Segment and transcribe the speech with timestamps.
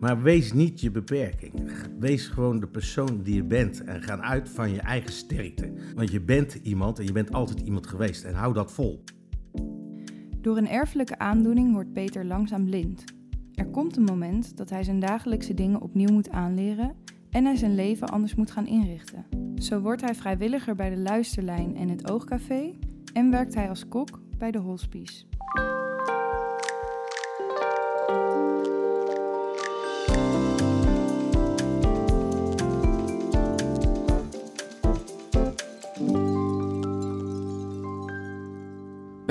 [0.00, 1.52] Maar wees niet je beperking.
[1.98, 5.72] Wees gewoon de persoon die je bent en ga uit van je eigen sterkte.
[5.94, 9.04] Want je bent iemand en je bent altijd iemand geweest en hou dat vol.
[10.40, 13.04] Door een erfelijke aandoening wordt Peter langzaam blind.
[13.54, 16.94] Er komt een moment dat hij zijn dagelijkse dingen opnieuw moet aanleren
[17.30, 19.26] en hij zijn leven anders moet gaan inrichten.
[19.54, 22.74] Zo wordt hij vrijwilliger bij de Luisterlijn en het Oogcafé
[23.12, 25.24] en werkt hij als kok bij de Hospice.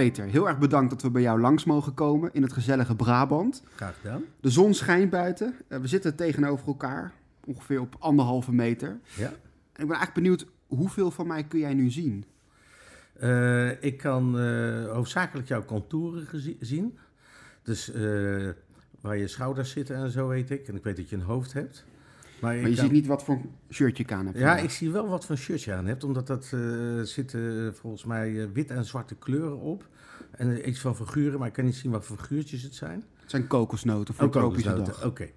[0.05, 3.63] Peter, heel erg bedankt dat we bij jou langs mogen komen in het gezellige Brabant.
[3.75, 4.23] Graag gedaan.
[4.41, 5.55] De zon schijnt buiten.
[5.67, 7.13] Eh, we zitten tegenover elkaar,
[7.45, 8.99] ongeveer op anderhalve meter.
[9.17, 9.27] Ja.
[9.27, 9.31] En
[9.83, 12.25] ik ben eigenlijk benieuwd, hoeveel van mij kun jij nu zien?
[13.21, 16.27] Uh, ik kan uh, hoofdzakelijk jouw contouren
[16.59, 16.97] zien.
[17.63, 18.49] Dus uh,
[19.01, 20.67] waar je schouders zitten en zo weet ik.
[20.67, 21.85] En ik weet dat je een hoofd hebt.
[22.41, 22.83] Maar, maar je kan...
[22.83, 24.35] ziet niet wat voor shirtje ik aan heb.
[24.35, 26.03] Ja, ik zie wel wat voor shirtje aan hebt.
[26.03, 26.45] Omdat dat
[27.03, 29.87] zitten volgens mij wit en zwarte kleuren op.
[30.31, 33.03] En iets van figuren, maar ik kan niet zien wat voor figuurtjes het zijn.
[33.21, 34.97] Het zijn kokosnoten voor oh, tropische dag.
[34.97, 35.05] Oké.
[35.05, 35.33] Okay.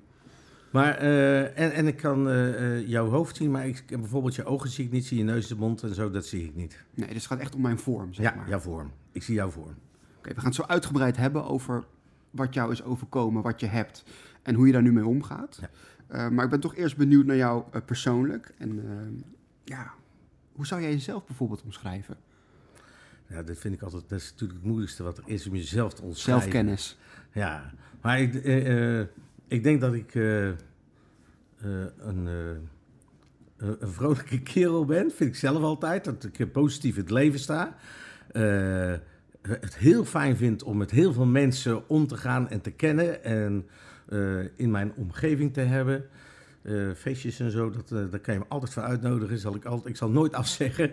[0.70, 4.68] Maar, uh, en, en ik kan uh, jouw hoofd zien, maar ik, bijvoorbeeld je ogen
[4.68, 6.84] zie ik niet, zie je neus, de mond en zo, dat zie ik niet.
[6.94, 8.48] Nee, dus het gaat echt om mijn vorm, zeg ja, maar.
[8.48, 8.92] jouw vorm.
[9.12, 9.74] Ik zie jouw vorm.
[10.18, 11.84] Oké, we gaan het zo uitgebreid hebben over
[12.30, 14.04] wat jou is overkomen, wat je hebt
[14.42, 15.58] en hoe je daar nu mee omgaat.
[15.60, 15.70] Ja.
[16.10, 18.54] Uh, maar ik ben toch eerst benieuwd naar jou persoonlijk.
[18.58, 18.82] En
[19.64, 19.92] ja,
[20.52, 22.16] hoe zou jij jezelf bijvoorbeeld omschrijven?
[23.28, 25.94] Ja, dat vind ik altijd, dat is natuurlijk het moeilijkste wat er is om jezelf
[25.94, 26.42] te omschrijven.
[26.42, 26.98] Zelfkennis.
[27.32, 28.34] Ja, maar ik
[29.48, 30.54] ik denk dat ik uh, uh,
[31.98, 36.04] een, uh, een vrolijke kerel ben, vind ik zelf altijd.
[36.04, 37.76] Dat ik positief in het leven sta.
[39.42, 43.24] het heel fijn vind om met heel veel mensen om te gaan en te kennen.
[43.24, 43.66] En
[44.56, 46.04] in mijn omgeving te hebben.
[46.96, 49.38] feestjes en zo, dat, daar kan je me altijd voor uitnodigen.
[49.38, 50.92] Zal ik, altijd, ik zal nooit afzeggen.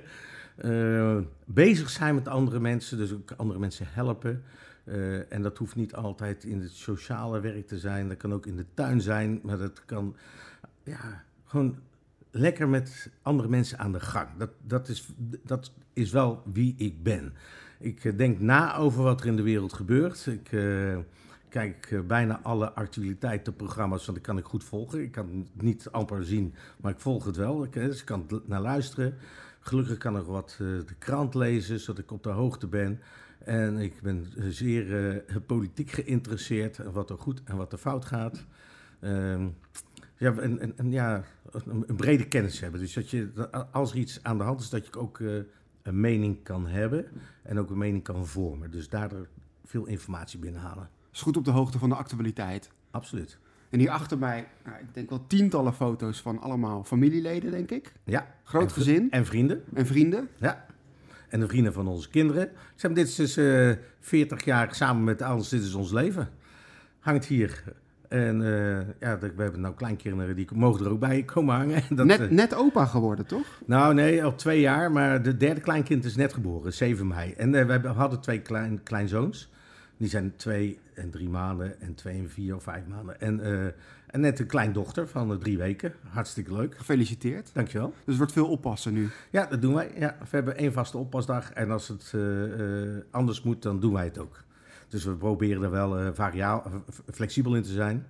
[1.46, 4.44] Bezig zijn met andere mensen, dus ook andere mensen helpen.
[4.86, 8.08] Uh, en dat hoeft niet altijd in het sociale werk te zijn.
[8.08, 9.40] Dat kan ook in de tuin zijn.
[9.44, 10.16] Maar dat kan
[10.84, 11.78] ja, gewoon
[12.32, 14.28] lekker met andere mensen aan de gang.
[14.38, 15.08] Dat, dat, is,
[15.44, 17.34] dat is wel wie ik ben.
[17.80, 20.26] Ik uh, denk na over wat er in de wereld gebeurt.
[20.26, 20.50] Ik
[21.50, 25.02] kijk bijna alle actualiteitenprogramma's, want dat kan ik goed volgen.
[25.02, 27.68] Ik kan het niet amper zien, maar ik volg het wel.
[27.72, 29.18] Dus ik kan naar luisteren.
[29.68, 33.00] Gelukkig kan ik wat de krant lezen, zodat ik op de hoogte ben.
[33.40, 38.46] En ik ben zeer uh, politiek geïnteresseerd, wat er goed en wat er fout gaat.
[39.02, 39.46] Uh,
[40.18, 42.80] ja, en, en, en ja, een, brede kennis hebben.
[42.80, 45.44] Dus dat je, als er iets aan de hand is, dat je ook uh,
[45.82, 47.06] een mening kan hebben
[47.44, 48.72] en ook een mening kan vormen.
[48.72, 49.28] Dus daardoor
[49.64, 50.90] veel informatie binnenhalen.
[51.12, 52.72] Is goed op de hoogte van de actualiteit.
[52.92, 53.40] Absoluut.
[53.76, 57.92] En hier achter mij, nou, ik denk wel tientallen foto's van allemaal familieleden, denk ik.
[58.04, 58.28] Ja.
[58.44, 59.12] Groot en, gezin.
[59.12, 59.64] En vrienden.
[59.74, 60.30] En vrienden.
[60.40, 60.66] Ja
[61.30, 62.50] en de vrienden van onze kinderen.
[62.54, 66.30] Ze hebben dit is dus uh, 40 jaar samen met alles, dit is ons leven.
[67.00, 67.64] Hangt hier.
[68.10, 71.82] En uh, ja, we hebben nou kleinkinderen, die mogen er ook bij komen hangen.
[71.96, 73.62] Dat, net, uh, net opa geworden, toch?
[73.66, 77.32] Nou nee, al twee jaar, maar de derde kleinkind is net geboren, 7 mei.
[77.32, 79.50] En uh, we hadden twee klein, kleinzoons.
[79.98, 83.22] Die zijn twee en drie maanden en twee en vier of vijf maanden.
[83.22, 83.40] En
[84.16, 85.94] en net een kleindochter van uh, drie weken.
[86.08, 86.78] Hartstikke leuk.
[86.78, 87.50] Gefeliciteerd.
[87.54, 87.88] Dankjewel.
[87.88, 89.10] Dus het wordt veel oppassen nu?
[89.32, 89.92] Ja, dat doen wij.
[89.98, 91.52] Ja, we hebben één vaste oppasdag.
[91.52, 94.44] En als het uh, uh, anders moet, dan doen wij het ook.
[94.88, 96.14] Dus we proberen er wel
[97.14, 98.06] flexibel in te zijn.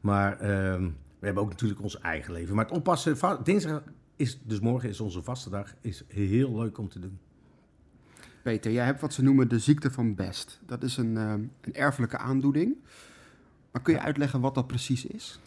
[0.00, 0.82] Maar ehm,
[1.18, 2.54] we hebben ook natuurlijk ons eigen leven.
[2.54, 3.82] Maar het oppassen, dinsdag
[4.16, 7.18] is, dus morgen is onze vaste dag, is heel leuk om te doen.
[8.42, 10.60] Peter, jij hebt wat ze noemen de ziekte van Best.
[10.66, 12.76] Dat is een, een erfelijke aandoening.
[13.72, 15.40] Maar kun je uitleggen wat dat precies is?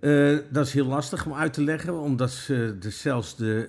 [0.00, 3.66] Uh, dat is heel lastig om uit te leggen, omdat ze, de, zelfs de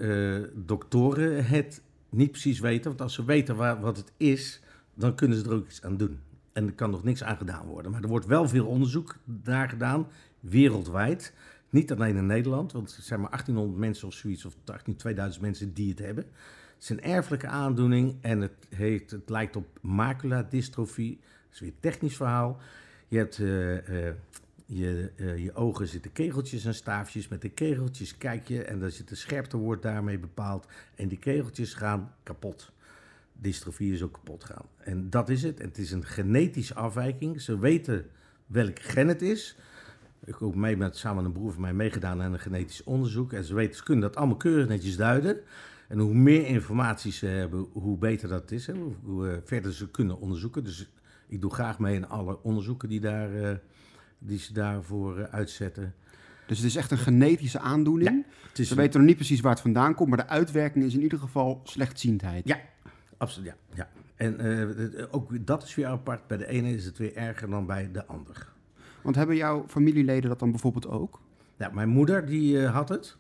[0.53, 2.89] uh, doktoren het niet precies weten.
[2.89, 4.61] Want als ze weten waar, wat het is,
[4.93, 6.19] dan kunnen ze er ook iets aan doen.
[6.53, 7.91] En er kan nog niks aan gedaan worden.
[7.91, 10.07] Maar er wordt wel veel onderzoek daar gedaan,
[10.39, 11.33] wereldwijd.
[11.69, 15.41] Niet alleen in Nederland, want er zijn maar 1800 mensen of zoiets, of 18, 2000
[15.43, 16.25] mensen die het hebben.
[16.77, 21.19] Het is een erfelijke aandoening en het, heeft, het lijkt op maculadystrophie.
[21.19, 22.59] Dat is weer een technisch verhaal.
[23.07, 23.75] Je hebt uh,
[24.65, 27.27] je, uh, je ogen zitten kegeltjes en staafjes.
[27.27, 30.67] Met de kegeltjes kijk je en dan zit de scherpte wordt daarmee bepaald.
[30.95, 32.71] En die kegeltjes gaan kapot.
[33.33, 34.65] Dystrofie is ook kapot gaan.
[34.77, 35.59] En dat is het.
[35.59, 37.41] Het is een genetische afwijking.
[37.41, 38.05] Ze weten
[38.45, 39.57] welk gen het is.
[40.25, 43.33] Ik ook mee met samen een broer van mij meegedaan aan een genetisch onderzoek.
[43.33, 45.39] En ze, weten, ze kunnen dat allemaal keurig netjes duiden.
[45.87, 48.67] En hoe meer informatie ze hebben, hoe beter dat is.
[48.67, 48.73] Hè?
[48.73, 50.63] Hoe, hoe verder ze kunnen onderzoeken.
[50.63, 50.89] Dus
[51.27, 53.49] ik doe graag mee in alle onderzoeken die daar uh,
[54.19, 55.95] die ze daarvoor eh, uitzetten.
[56.45, 58.25] Dus het is echt een genetische aandoening.
[58.49, 60.93] Het is Ze weten nog niet precies waar het vandaan komt, maar de uitwerking is
[60.93, 62.47] in ieder geval slechtziendheid.
[62.47, 62.59] Ja.
[63.17, 63.55] Absoluut, ja.
[63.73, 63.89] ja.
[64.15, 66.27] En eh, ook dat is weer apart.
[66.27, 68.47] Bij de ene is het weer erger dan bij de ander.
[69.01, 71.21] Want hebben jouw familieleden dat dan bijvoorbeeld ook?
[71.57, 73.17] Ja, mijn moeder die eh, had het.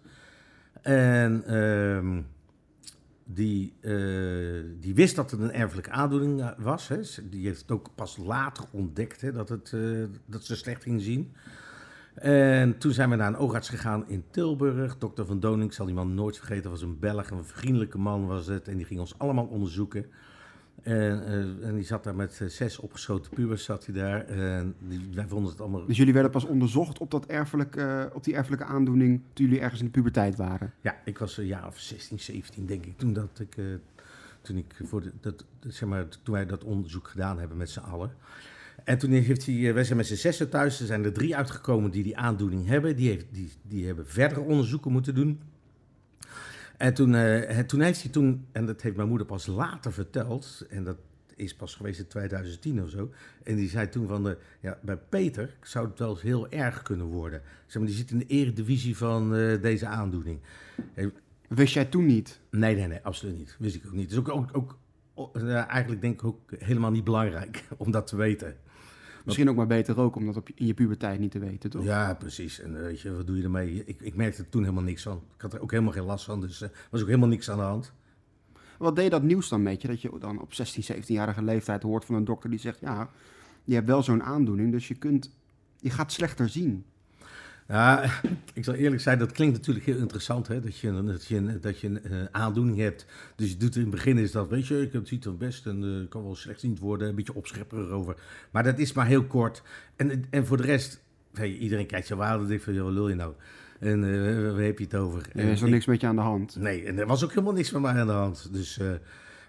[0.81, 2.21] En ehm,
[3.29, 3.91] die, eh,
[4.79, 6.87] die wist dat het een erfelijke aandoening eh, was.
[6.87, 6.99] Hè.
[7.29, 11.01] Die heeft het ook pas later ontdekt hè, dat, het, eh, dat ze slecht ging
[11.01, 11.33] zien.
[12.15, 14.97] En toen zijn we naar een oogarts gegaan in Tilburg.
[14.97, 18.47] Dokter Van Doning, zal die man nooit vergeten, was een Belg, een vriendelijke man was
[18.47, 18.67] het.
[18.67, 20.05] En die ging ons allemaal onderzoeken.
[20.87, 24.25] En, eh, en die zat daar met eh, zes opgeschoten pubers, zat hij daar.
[24.25, 28.23] En die, wij vonden het allemaal Dus jullie werden pas onderzocht op, dat erfelijke, op
[28.23, 30.73] die erfelijke aandoening toen jullie ergens in de puberteit waren.
[30.81, 33.65] Ja, ik was een jaar of 16, 17 denk ik toen dat ik, eh,
[34.41, 37.79] toen ik voor de, dat, zeg maar, toen wij dat onderzoek gedaan hebben met z'n
[37.79, 38.11] allen.
[38.83, 41.35] En toen heeft hij, eh, wij zijn met z'n zessen thuis, er zijn er drie
[41.35, 42.95] uitgekomen die die aandoening hebben.
[42.95, 45.39] Die, heeft, die, die hebben verdere onderzoeken moeten doen.
[46.77, 50.65] En toen, het- toen heeft hij toen, en dat heeft mijn moeder pas later verteld,
[50.69, 50.97] en dat
[51.35, 53.11] is pas geweest in 2010 of zo.
[53.43, 56.81] En die zei toen van, de, ja, bij Peter zou het wel eens heel erg
[56.81, 57.41] kunnen worden.
[57.65, 60.39] Zeg maar, die zit in de eredivisie van eh, deze aandoening.
[61.49, 62.39] Wist jij toen niet?
[62.51, 63.55] Nee, nee, nee, absoluut niet.
[63.59, 64.11] Wist ik ook niet.
[64.11, 64.77] Is ook, ook, ook
[65.35, 68.55] eh, eigenlijk denk ik ook helemaal niet belangrijk om dat te weten.
[69.27, 71.83] Misschien ook maar beter ook om dat op in je puberteit niet te weten, toch?
[71.83, 72.59] Ja, precies.
[72.59, 73.83] En eh, weet je, wat doe je ermee?
[73.85, 75.21] Ik, ik merkte er toen helemaal niks van.
[75.35, 77.57] Ik had er ook helemaal geen last van, dus er was ook helemaal niks aan
[77.57, 77.93] de hand.
[78.77, 79.87] Wat deed dat nieuws dan met je?
[79.87, 82.79] Dat je dan op 16, 17-jarige leeftijd hoort van een dokter die zegt...
[82.79, 83.09] ja,
[83.63, 85.31] je hebt wel zo'n aandoening, dus je, kunt,
[85.79, 86.85] je gaat slechter zien.
[87.67, 88.03] Ja,
[88.53, 90.59] ik zal eerlijk zijn, dat klinkt natuurlijk heel interessant, hè?
[90.59, 93.05] Dat je, een- dat je, dat je een eh, aandoening hebt.
[93.35, 95.37] Dus je doet in het begin is dat, weet je, ik heb het ziet er
[95.37, 98.15] best en eh, kan wel slechtziend worden, een beetje opschepper erover.
[98.51, 99.61] Maar dat is maar heel kort.
[99.95, 101.01] En, en voor de rest,
[101.33, 103.33] hey, iedereen kijkt waarde en denkt van, joh, lul je nou?
[103.79, 105.21] En eh, waar heb je het over?
[105.33, 106.55] Er En is er ik- niks met je aan de hand.
[106.55, 108.49] Nee, en er was ook helemaal niks van mij aan de hand.
[108.53, 108.79] Dus,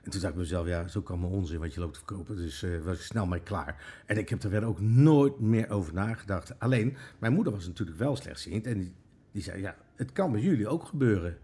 [0.08, 2.36] en toen dacht ik mezelf, ja, zo kan me onzin wat je loopt te verkopen.
[2.36, 4.02] Dus eh, was ik snel mee klaar.
[4.06, 6.58] En ik heb er verder ook nooit meer over nagedacht.
[6.58, 8.66] Alleen, mijn moeder was natuurlijk wel slechtziend.
[8.66, 8.92] En die,
[9.32, 11.38] die zei, ja, het kan bij jullie ook gebeuren.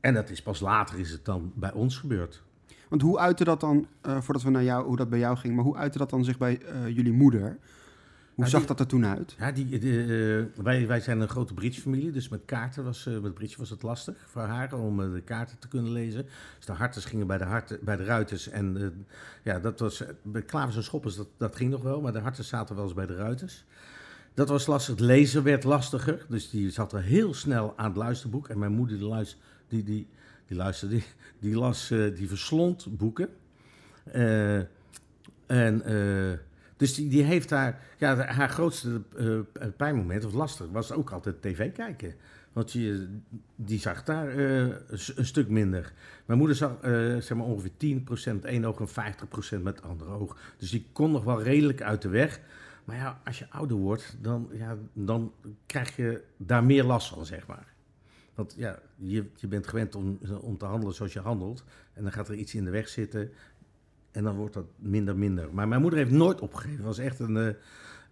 [0.00, 2.42] En dat is pas later is het dan bij ons gebeurd.
[2.88, 5.54] Want hoe uitte dat dan, eh, voordat we naar jou, hoe dat bij jou ging...
[5.54, 7.58] maar hoe uitte dat dan zich bij eh, jullie moeder?
[8.34, 9.34] Hoe Nou, zag die- dat er toen uit?
[9.38, 13.18] Ja, die, de, eh, wij, wij zijn een grote bridge-familie, dus met kaarten was, eh,
[13.18, 16.26] met bridge was het lastig voor haar om eh, de kaarten te kunnen lezen.
[16.56, 18.94] Dus de harters gingen bij de, harten, bij de ruiters en
[19.42, 22.48] ja, dat was, bij klavers en schoppers, dat, dat ging nog wel, maar de harters
[22.48, 23.64] zaten wel eens bij de ruiters.
[24.34, 27.96] Dat was lastig, het lezen werd lastiger, dus die zat er heel snel aan het
[27.96, 28.48] luisterboek.
[28.48, 29.38] En mijn moeder die, luister,
[29.68, 30.06] die, die,
[30.46, 31.04] die luisterde, die,
[31.38, 33.28] die las, die verslond boeken.
[35.46, 35.82] En...
[36.80, 41.10] eh, dus die, die heeft haar, ja, haar grootste eh, pijnmoment, of lastig, was ook
[41.10, 42.14] altijd tv kijken.
[42.52, 43.18] Want je,
[43.56, 44.66] die zag daar eh,
[45.16, 45.92] een stuk minder.
[46.26, 49.14] Mijn moeder zag eh, zeg maar ongeveer 10% met één oog en
[49.58, 50.36] 50% met het andere oog.
[50.58, 52.40] Dus die kon nog wel redelijk uit de weg.
[52.84, 55.32] Maar ja, als je ouder wordt, dan, ja, dan
[55.66, 57.74] krijg je daar meer last van, zeg maar.
[58.34, 61.64] Want ja, je, je bent gewend om, om te handelen zoals je handelt.
[61.92, 63.30] En dan gaat er iets in de weg zitten.
[64.12, 65.48] En dan wordt dat minder minder.
[65.52, 66.84] Maar mijn moeder heeft nooit opgegeven.
[66.84, 67.54] was echt een, eh,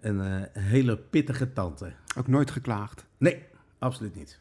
[0.00, 1.92] een, eh, hele pittige tante.
[2.18, 3.06] Ook nooit geklaagd.
[3.18, 3.42] Nee,
[3.78, 4.40] absoluut niet.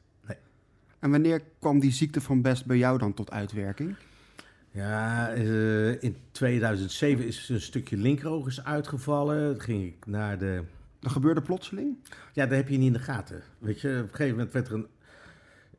[0.99, 3.95] En wanneer kwam die ziekte van Best bij jou dan tot uitwerking?
[4.71, 9.51] Ja, eh, in 2007 is een stukje linkeroog is uitgevallen.
[9.51, 10.63] Toen ging ik naar de...
[10.99, 11.97] Dat gebeurde plotseling?
[12.33, 13.41] Ja, dat heb je niet in de gaten.
[13.57, 14.87] Weet je, op een gegeven moment werd er een...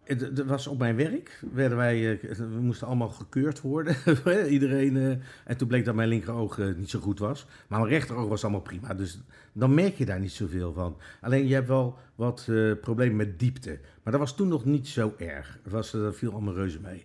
[0.09, 3.97] Het was op mijn werk, werden wij, eh, we moesten allemaal gekeurd worden.
[4.49, 4.97] Iedereen.
[4.97, 5.11] eh,
[5.45, 7.47] en toen bleek dat mijn linkeroog eh, niet zo goed was.
[7.69, 8.95] Maar mijn rechteroog was allemaal prima.
[8.95, 9.21] Dus
[9.53, 10.97] dan merk je daar niet zoveel van.
[11.21, 13.79] Alleen je hebt wel wat eh, problemen met diepte.
[14.03, 15.59] Maar dat was toen nog niet zo erg.
[15.69, 17.05] Was, dat viel allemaal reuze mee.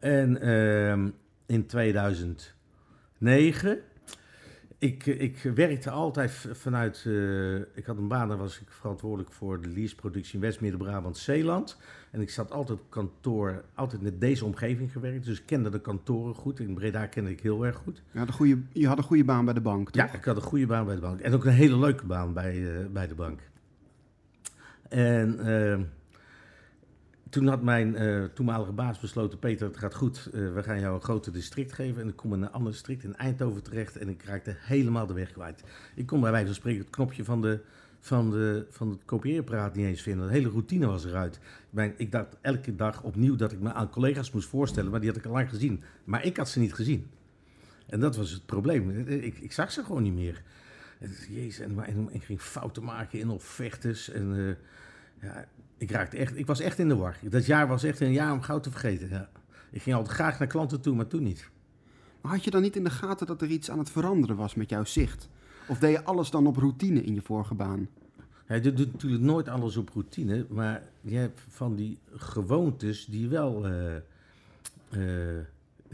[0.00, 1.08] En ehm,
[1.46, 3.78] in 2009.
[4.78, 7.04] Ik, ik werkte altijd vanuit.
[7.06, 11.76] eh, ik had een baan, daar was ik verantwoordelijk voor de leaseproductie in West-Midden-Brabant-Zeeland.
[12.10, 15.24] En ik zat altijd op kantoor, altijd met deze omgeving gewerkt.
[15.24, 16.60] Dus ik kende de kantoren goed.
[16.60, 18.02] In Breda kende ik heel erg goed.
[18.12, 20.06] Je had een goede, je had een goede baan bij de bank, toch?
[20.06, 21.20] Ja, ik had een goede baan bij de bank.
[21.20, 23.40] En ook een hele leuke baan bij, eh, bij de bank.
[24.88, 25.82] En ehm,
[27.34, 30.30] toen had mijn eh, toenmalige baas besloten: Peter, het gaat goed.
[30.32, 32.02] Eh, we gaan jou een groter district geven.
[32.02, 33.96] En ik kom in een ander district in Eindhoven terecht.
[33.96, 35.64] En ik raakte helemaal de weg kwijt.
[35.94, 37.60] Ik kon bij wijze van spreken het knopje van, de,
[38.00, 40.26] van, de, van het kopieerapparaat niet eens vinden.
[40.26, 41.40] De hele routine was eruit.
[41.96, 44.90] Ik, dacht elke dag opnieuw dat ik me aan collega's moest voorstellen.
[44.90, 45.82] Maar die had ik al lang gezien.
[46.04, 47.06] Maar ik had ze niet gezien.
[47.86, 48.90] En dat was het probleem.
[49.08, 50.42] Ik, ik zag ze gewoon niet meer.
[51.28, 54.10] Jezus, en, en, ging fouten maken in vechters.
[54.10, 54.56] En
[55.20, 55.46] ja,
[55.84, 57.16] ik, raakte echt, ik was echt in de war.
[57.22, 59.08] Dat jaar was echt een jaar om goud te vergeten.
[59.08, 59.28] Ja.
[59.70, 61.50] Ik ging altijd graag naar klanten toe, maar toen niet.
[62.20, 64.54] Maar had je dan niet in de gaten dat er iets aan het veranderen was
[64.54, 65.28] met jouw zicht?
[65.68, 67.88] Of deed je alles dan op routine in je vorige baan?
[68.48, 73.28] Ja, je doet natuurlijk nooit alles op routine, maar je hebt van die gewoontes die
[73.28, 73.94] wel, uh,
[74.90, 75.40] uh,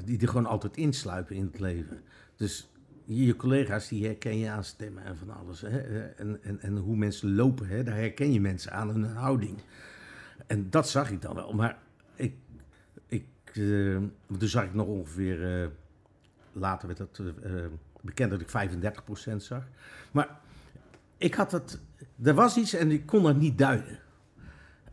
[0.05, 2.01] die er gewoon altijd insluipen in het leven.
[2.37, 2.69] Dus
[3.17, 5.61] je collega's, die herken je aan stemmen en van alles.
[5.61, 5.79] Hè?
[6.09, 7.83] En, en, en hoe mensen lopen, hè?
[7.83, 9.59] daar herken je mensen aan hun houding.
[10.47, 11.53] En dat zag ik dan wel.
[11.53, 11.79] Maar
[12.15, 12.35] ik,
[13.07, 13.25] ik,
[13.55, 13.99] uh,
[14.39, 15.69] toen zag ik nog ongeveer, uh,
[16.53, 17.65] later werd dat uh,
[18.01, 18.49] bekend dat ik
[19.33, 19.69] 35% zag.
[20.11, 20.41] Maar
[21.17, 21.79] ik had dat,
[22.23, 23.99] er was iets en ik kon dat niet duiden.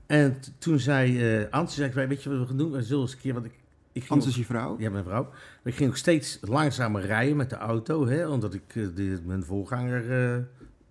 [0.05, 2.71] En toen zei uh, Ant, zei, weet je wat we gaan doen?
[2.71, 3.59] We zullen eens een keer, want ik,
[3.98, 4.75] ik ging Hans is je vrouw?
[4.80, 5.30] Ja, mijn vrouw.
[5.63, 9.44] ik ging ook steeds langzamer rijden met de auto, hè, omdat ik uh, de, mijn
[9.44, 10.44] voorganger uh,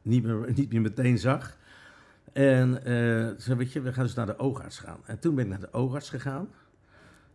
[0.02, 1.56] niet, meer, niet meer meteen zag.
[2.32, 5.00] En uh, zei, weet je, we gaan dus naar de oogarts gaan.
[5.04, 6.48] En toen ben ik naar de oogarts gegaan.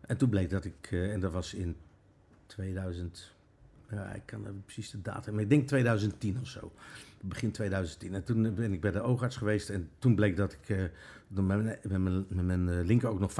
[0.01, 1.75] En toen bleek dat ik, en dat was in
[2.46, 3.34] 2000,
[3.91, 6.71] ja, ik kan precies de datum, maar ik denk 2010 of zo
[7.21, 8.13] begin 2010.
[8.13, 10.83] En toen ben ik bij de oogarts geweest en toen bleek dat ik uh,
[11.27, 13.36] met mijn, met mijn, met mijn linker ook nog 5%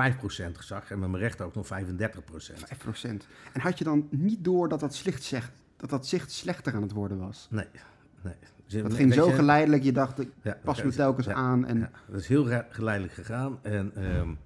[0.60, 1.68] zag en met mijn rechter ook nog 35%.
[1.68, 3.28] 5%.
[3.54, 6.82] En had je dan niet door dat dat, zicht, zegt, dat dat zicht slechter aan
[6.82, 7.48] het worden was?
[7.50, 7.68] Nee,
[8.22, 8.82] nee.
[8.82, 11.66] Dat ging zo geleidelijk, je dacht, ik ja, pas me telkens ja, aan.
[11.66, 11.80] En...
[11.80, 13.60] Ja, dat is heel geleidelijk gegaan.
[13.62, 14.38] En um,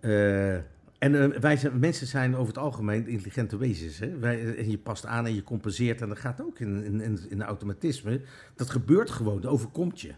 [0.00, 0.56] uh,
[0.98, 3.98] en uh, wij zijn, mensen zijn over het algemeen intelligente wezens.
[3.98, 4.18] Hè?
[4.18, 6.00] Wij, en je past aan en je compenseert.
[6.00, 8.20] En dat gaat ook in, in, in, automatisme.
[8.56, 10.12] Dat gebeurt gewoon, dat overkomt je.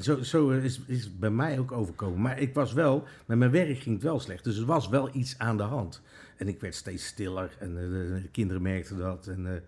[0.00, 2.20] Zo, zo is, is bij mij ook overkomen.
[2.20, 4.44] Maar ik was wel, met mijn werk ging het wel slecht.
[4.44, 6.02] Dus er was wel iets aan de hand.
[6.36, 7.56] En ik werd steeds stiller.
[7.58, 9.26] En uh, de kinderen merkten dat.
[9.26, 9.64] En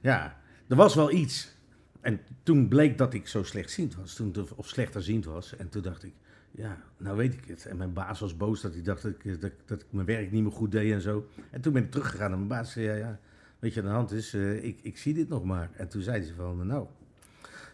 [0.00, 1.54] ja, er was wel iets.
[2.00, 4.14] En toen bleek dat ik zo slechtziend was.
[4.14, 5.56] Toen, of slechterziend was.
[5.56, 6.12] En toen dacht ik,
[6.54, 7.66] ja, nou weet ik het.
[7.66, 10.30] En mijn baas was boos dat hij dacht dat ik, dat, dat ik mijn werk
[10.30, 11.26] niet meer goed deed en zo.
[11.50, 12.72] En toen ben ik teruggegaan naar mijn baas.
[12.72, 13.18] Zei, ja, ja,
[13.58, 15.70] weet je, aan de hand is, uh, ik, ik zie dit nog maar.
[15.72, 16.86] En toen zei ze van, nou,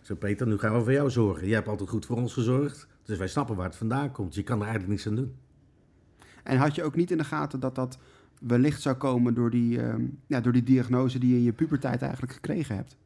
[0.03, 1.47] zo Peter, nu gaan we voor jou zorgen.
[1.47, 2.87] Jij hebt altijd goed voor ons gezorgd.
[3.03, 4.35] Dus wij snappen waar het vandaan komt.
[4.35, 5.35] Je kan er eigenlijk niets aan doen.
[6.43, 7.99] En had je ook niet in de gaten dat dat
[8.41, 9.95] wellicht zou komen door die, uh,
[10.27, 12.97] ja, door die diagnose die je in je puberteit eigenlijk gekregen hebt?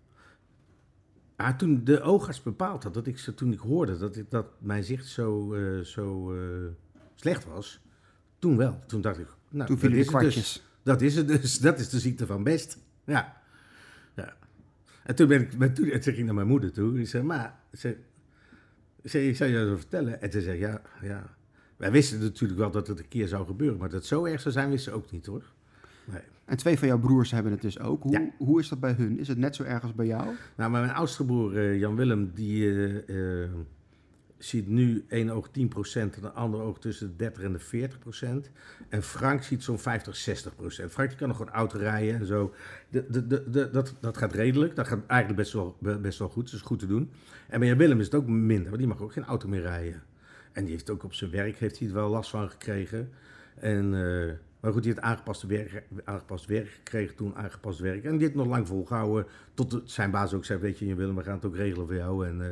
[1.42, 4.84] Ah, toen de oogarts bepaald had, dat ik, toen ik hoorde dat, ik, dat mijn
[4.84, 6.66] zicht zo, uh, zo uh,
[7.14, 7.80] slecht was,
[8.38, 8.82] toen wel.
[8.86, 11.58] Toen dacht ik, nou, toen dat, is dus, dat is het dus.
[11.58, 12.78] Dat is de ziekte van best.
[13.04, 13.42] Ja.
[14.16, 14.36] ja.
[15.02, 16.98] En toen ben ik, toen, toen ging ik naar mijn moeder toe.
[16.98, 17.96] En zei, maar, ze,
[19.04, 20.20] ze, ik zou je dat vertellen.
[20.20, 21.36] En ze zei, ja, ja.
[21.76, 24.40] Wij wisten natuurlijk wel dat het een keer zou gebeuren, maar dat het zo erg
[24.40, 25.52] zou zijn, wisten ze ook niet hoor.
[26.04, 26.22] Nee.
[26.44, 28.02] En twee van jouw broers hebben het dus ook.
[28.02, 29.18] Hoe, hoe is dat bij hun?
[29.18, 30.24] Is het net zo erg als bij jou?
[30.56, 33.08] Nou, maar mijn oudste broer uh, Jan Willem, die uh,
[33.42, 33.50] uh,
[34.38, 35.50] ziet nu één oog 10%
[35.94, 37.88] en de andere oog tussen de 30 en de
[38.46, 38.50] 40%.
[38.88, 40.52] En Frank ziet zo'n 50, 60%.
[40.88, 42.54] Frank die kan nog gewoon auto rijden en zo.
[42.88, 44.76] De, de, de, dat, dat gaat redelijk.
[44.76, 46.44] Dat gaat eigenlijk best wel, best wel goed.
[46.44, 47.10] Dat is goed te doen.
[47.48, 49.62] En bij Jan Willem is het ook minder, want die mag ook geen auto meer
[49.62, 50.02] rijden.
[50.52, 53.10] En die heeft ook op zijn werk heeft hij er wel last van gekregen.
[53.54, 53.94] En...
[54.62, 58.04] Maar goed, die heeft aangepast werk, aangepast werk gekregen toen, aangepast werk.
[58.04, 61.16] En die heeft nog lang volgehouden tot zijn baas ook zei, weet je, je Willem,
[61.16, 62.26] we gaan het ook regelen voor jou.
[62.26, 62.46] En uh,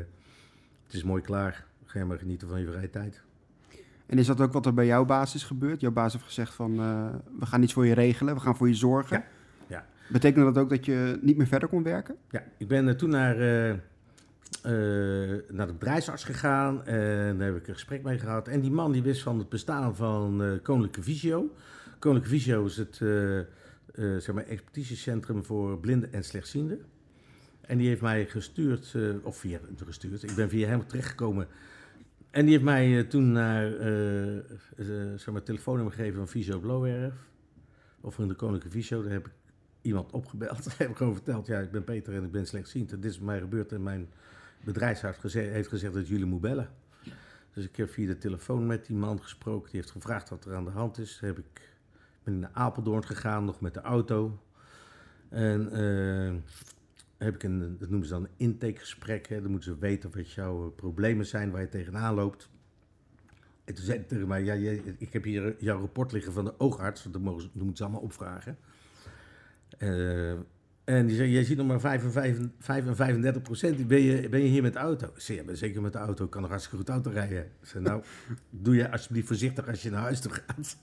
[0.87, 1.65] het is mooi klaar.
[1.85, 3.23] Ga je maar genieten van je vrije tijd.
[4.07, 5.81] En is dat ook wat er bij jouw baas is gebeurd?
[5.81, 7.07] Jouw baas heeft gezegd van, uh,
[7.39, 9.17] we gaan iets voor je regelen, we gaan voor je zorgen.
[9.17, 9.25] Ja.
[9.67, 9.87] ja.
[10.09, 12.17] Betekende dat ook dat je niet meer verder kon werken?
[12.31, 13.37] Ja, ik ben uh, toen naar,
[15.49, 18.49] naar de bedrijfsarts gegaan en daar heb ik een gesprek mee gehad.
[18.49, 21.51] En die man die wist van het bestaan van Koninklijke Visio.
[22.01, 23.45] Koninklijke Visio is het uh, uh,
[23.95, 26.81] zeg maar expertisecentrum voor blinden en slechtzienden.
[27.61, 31.47] En die heeft mij gestuurd, uh, of via gestuurd, ik ben via hem terechtgekomen.
[32.31, 33.71] En die heeft mij toen naar
[35.17, 37.15] zeg maar, telefoonnummer gegeven van Visio Blauwerf.
[38.01, 39.33] Of van de Koninklijke Visio, daar heb ik
[39.83, 40.65] iemand opgebeld.
[40.65, 42.91] Daar heb ik gewoon verteld, ja, ik ben Peter en ik ben slechtziend.
[42.91, 44.09] Dit is mij gebeurd en mijn
[44.65, 46.69] bedrijfsarts heeft gezegd dat jullie moet bellen.
[47.55, 49.71] Dus ik heb via de telefoon met die man gesproken.
[49.71, 51.19] Die heeft gevraagd wat er aan de hand is.
[51.21, 51.70] Heb ik
[52.25, 54.39] ben naar Apeldoorn gegaan, nog met de auto.
[55.29, 56.35] En uh,
[57.19, 59.29] heb ik een, dat noemen ze dan een intakegesprek.
[59.29, 62.51] Dan moeten ze weten wat jouw eh, problemen zijn, waar je tegenaan loopt.
[63.65, 64.43] En toen zei hij tegen mij,
[64.99, 68.03] ik heb hier jouw rapport liggen van de oogarts, dat, mogen, dat moeten ze allemaal
[68.03, 68.59] opvragen.
[70.91, 74.63] En die zei, jij ziet nog maar 55, 35 procent, ben je, ben je hier
[74.63, 75.07] met de auto?
[75.07, 77.45] Ik zei, ja, ben zeker met de auto, ik kan nog hartstikke goed auto rijden.
[77.45, 78.03] Ik zei, nou,
[78.51, 80.77] doe je alsjeblieft voorzichtig als je naar huis toe gaat.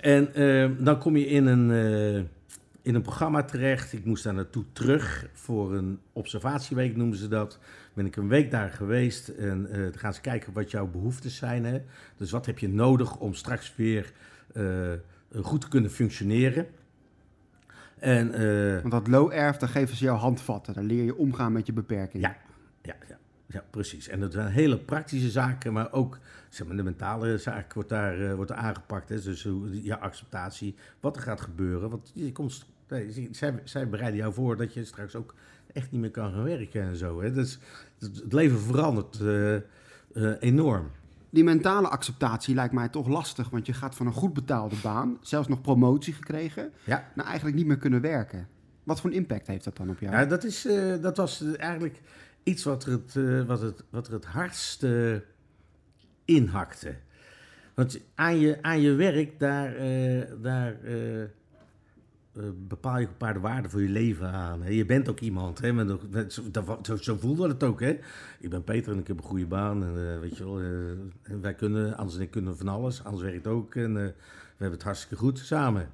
[0.00, 2.16] En uh, dan kom je in een, uh,
[2.82, 3.92] in een programma terecht.
[3.92, 7.58] Ik moest daar naartoe terug voor een observatieweek, noemen ze dat.
[7.94, 11.36] Ben ik een week daar geweest en uh, dan gaan ze kijken wat jouw behoeftes
[11.36, 11.64] zijn.
[11.64, 11.82] Hè?
[12.16, 14.12] Dus wat heb je nodig om straks weer
[14.54, 14.92] uh,
[15.42, 16.66] goed te kunnen functioneren.
[17.98, 18.30] En,
[18.80, 20.74] Want dat low erf, dan geven ze jou handvatten.
[20.74, 22.28] Dan leer je omgaan met je beperkingen.
[22.28, 22.36] Ja,
[22.82, 23.18] ja, ja,
[23.50, 24.08] ja precies.
[24.08, 28.18] En dat zijn hele praktische zaken, maar ook zeg maar, de mentale zaak wordt daar
[28.18, 29.08] uh, wordt aangepakt.
[29.08, 29.20] Hè?
[29.20, 31.90] Dus ja, acceptatie, wat er gaat gebeuren.
[31.90, 35.34] Want je komt, nee, zij, zij bereiden jou voor dat je straks ook
[35.72, 37.22] echt niet meer kan gaan werken en zo.
[37.22, 37.32] Hè?
[37.32, 37.58] Dus
[37.98, 39.56] het leven verandert uh,
[40.40, 40.90] enorm
[41.30, 45.18] die mentale acceptatie lijkt mij toch lastig, want je gaat van een goed betaalde baan,
[45.20, 47.10] zelfs nog promotie gekregen, ja.
[47.14, 48.48] naar eigenlijk niet meer kunnen werken.
[48.84, 50.14] Wat voor een impact heeft dat dan op jou?
[50.14, 52.00] Ja, dat, is, uh, dat was eigenlijk
[52.42, 55.24] iets wat er het, uh, wat het, wat er het hardste
[56.24, 56.94] inhakte.
[57.74, 61.24] Want aan je, aan je werk, daar, uh, daar uh,
[62.68, 64.74] bepaal je een bepaalde waarden voor je leven aan.
[64.74, 65.60] Je bent ook iemand.
[65.60, 65.72] Hè?
[65.72, 65.86] Maar
[66.82, 67.80] zo, zo, voelde het ook.
[67.80, 67.98] Hè?
[68.40, 69.82] Ik ben Peter en ik heb een goede baan.
[69.82, 70.60] En, weet je wel,
[71.40, 73.04] wij kunnen, Anders en ik kunnen van alles.
[73.04, 73.74] Anders werkt ook.
[73.74, 74.14] En we
[74.56, 75.88] hebben het hartstikke goed samen.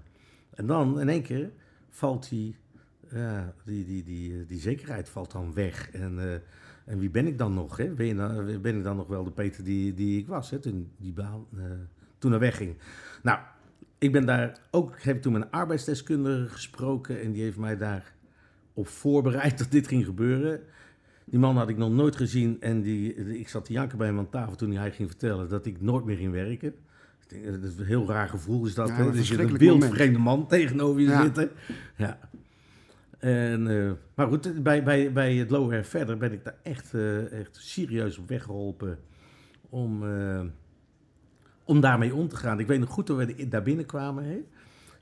[0.51, 1.51] En dan in één keer
[1.91, 2.57] valt die,
[3.11, 5.91] ja, die, die, die, die zekerheid valt dan weg.
[5.91, 6.43] En,
[6.85, 7.77] en wie ben ik dan nog?
[7.77, 7.91] Hè?
[7.91, 10.59] Ben, je dan, ben ik dan nog wel de Peter die, die ik was hè?
[10.59, 11.47] toen die baan
[12.19, 12.77] toen er wegging?
[13.23, 13.39] Nou,
[13.99, 18.15] ik ben daar ook, heb toen met een arbeidsdeskundige gesproken en die heeft mij daar
[18.75, 20.61] op voorbereid dat dit ging gebeuren.
[21.25, 24.19] Die man had ik nog nooit gezien en die, ik zat te janken bij hem
[24.19, 26.75] aan tafel toen hij ging vertellen dat ik nooit meer ging werken.
[27.29, 28.89] Dat is een heel raar gevoel is dat.
[28.89, 31.23] Ja, dus je een wildvreemde man tegenover je ja.
[31.23, 31.51] zitten.
[31.97, 32.19] Ja.
[33.19, 37.33] En, uh, maar goed, bij, bij, bij het Lower verder ben ik daar echt, uh,
[37.33, 38.99] echt serieus op weggeholpen
[39.69, 40.03] om...
[40.03, 40.45] Uh,
[41.65, 42.61] om daarmee om te gaan.
[42.61, 44.25] Ik weet nog goed dat we daar binnenkwamen.
[44.25, 44.45] Hè?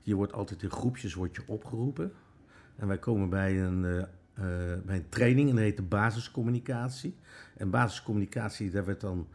[0.01, 2.11] Je wordt altijd in groepjes wordt je opgeroepen.
[2.75, 3.81] En wij komen bij een,
[4.85, 7.15] bij een training en dat heet de basiscommunicatie.
[7.57, 9.27] En basiscommunicatie, daar werd dan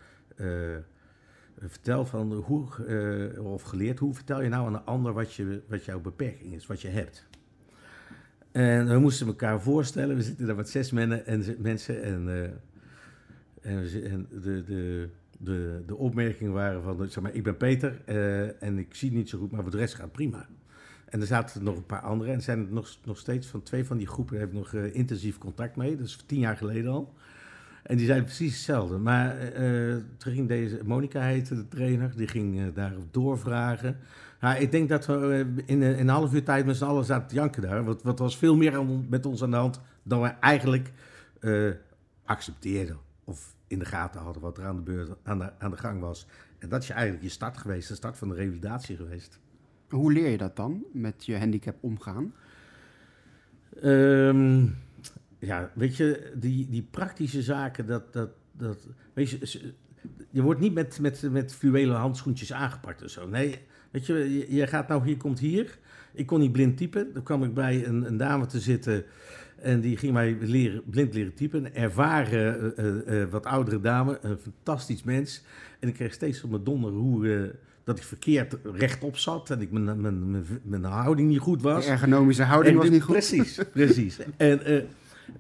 [1.59, 2.69] verteld van hoe,
[3.39, 6.67] of geleerd, hoe vertel je nou aan een ander wat, je, wat jouw beperking is,
[6.67, 7.29] wat je hebt.
[8.53, 12.29] En we moesten elkaar voorstellen, we zitten daar met zes men en, mensen en,
[13.61, 15.09] en, en de, de
[15.43, 19.29] de, de opmerkingen waren van, zeg maar, ik ben Peter uh, en ik zie niet
[19.29, 20.47] zo goed, maar voor de rest gaat prima.
[21.05, 23.85] En er zaten nog een paar anderen en zijn er nog, nog steeds van twee
[23.85, 26.91] van die groepen heb ik nog uh, intensief contact mee, dat is tien jaar geleden
[26.91, 27.15] al.
[27.83, 28.99] En die zijn precies hetzelfde.
[28.99, 29.37] Maar
[30.17, 33.97] toen ging deze, Monica heette de trainer, die ging daarop doorvragen.
[34.41, 37.29] Nou, ik denk dat we in, in, een half uur tijd met z'n allen zaten
[37.29, 37.85] te janken daar.
[37.85, 40.93] Wat, wat was veel meer met ons aan de hand dan we eigenlijk
[42.25, 42.99] accepteerden.
[43.25, 46.01] Of in de gaten hadden wat er aan de, beurt, aan de, aan de gang
[46.01, 46.27] was.
[46.59, 49.39] En dat is eigenlijk je start geweest, de start van de revalidatie geweest.
[49.89, 52.35] Hoe leer je dat dan, met je handicap omgaan?
[53.85, 54.77] Um,
[55.39, 59.73] ja, weet je, die, die praktische zaken, dat, dat, dat, weet je,
[60.31, 63.29] je wordt niet met, met, met fluwelen handschoentjes aangepakt of zo.
[63.29, 65.79] Nee, weet je, je, gaat nou hier, komt hier.
[66.13, 67.13] Ik kon niet blind typen.
[67.13, 69.05] Dan kwam ik bij een, een dame te zitten
[69.57, 71.65] en die ging mij leren, blind leren typen.
[71.65, 75.43] Een ervaren, uh, uh, wat oudere dame, een fantastisch mens.
[75.79, 77.53] En ik kreeg steeds op mijn donder hoe
[77.85, 81.85] dat ik verkeerd rechtop zat en ik mijn, mijn, mijn, mijn houding niet goed was.
[81.85, 83.13] De ergonomische houding was niet goed.
[83.13, 84.19] Precies, precies.
[84.37, 84.87] En,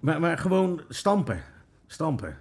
[0.01, 1.43] maar, maar gewoon stampen,
[1.87, 2.37] stampen.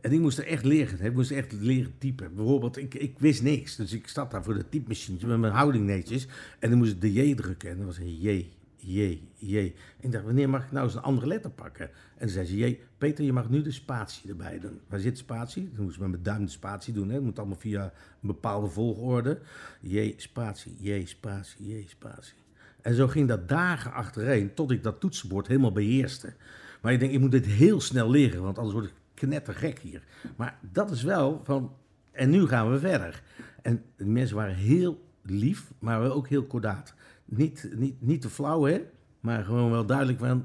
[0.00, 1.00] En ik moest er echt leren.
[1.00, 2.34] Ik moest echt leren typen.
[2.34, 3.76] Bijvoorbeeld, ik, ik wist niks.
[3.76, 6.26] Dus ik zat daar voor de typemachine met mijn houding netjes.
[6.58, 7.70] En dan moest ik de J drukken.
[7.70, 8.48] En dat was een J.
[8.76, 9.56] J, J.
[10.00, 11.90] Ik dacht, wanneer mag ik nou eens een andere letter pakken?
[11.90, 14.80] En toen zei ze, J, Peter, je mag nu de spatie erbij doen.
[14.88, 15.70] Waar zit spatie?
[15.74, 17.10] Dan moest ik met mijn duim de spatie doen.
[17.10, 19.40] Het moet allemaal via een bepaalde volgorde.
[19.80, 22.36] J, spatie, J, spatie, J, spatie.
[22.82, 26.34] En zo ging dat dagen achtereen, tot ik dat toetsenbord helemaal beheerste.
[26.82, 30.02] Maar ik denk, ik moet dit heel snel leren, want anders word ik knettergek hier.
[30.36, 31.72] Maar dat is wel van,
[32.10, 33.22] en nu gaan we verder.
[33.62, 36.94] En de mensen waren heel lief, maar ook heel kordaat
[37.28, 38.84] niet, niet, niet te flauw, hè?
[39.20, 40.44] Maar gewoon wel duidelijk van,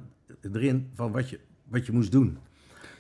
[0.52, 2.38] erin van wat je, wat je moest doen.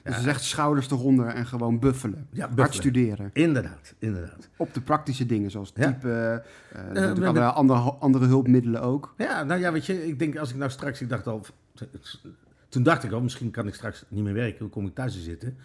[0.03, 2.27] Dus je zegt schouders eronder en gewoon buffelen.
[2.31, 3.29] Ja, Hard studeren.
[3.33, 4.49] Inderdaad, inderdaad.
[4.57, 6.43] Op de praktische dingen, zoals type, ja.
[6.95, 9.13] uh, uh, andere, andere hulpmiddelen ook.
[9.17, 11.45] Ja, nou ja, weet je, ik denk als ik nou straks, ik dacht al,
[12.73, 15.13] toen dacht ik al, misschien kan ik straks niet meer werken, dan kom ik thuis
[15.13, 15.57] te zitten.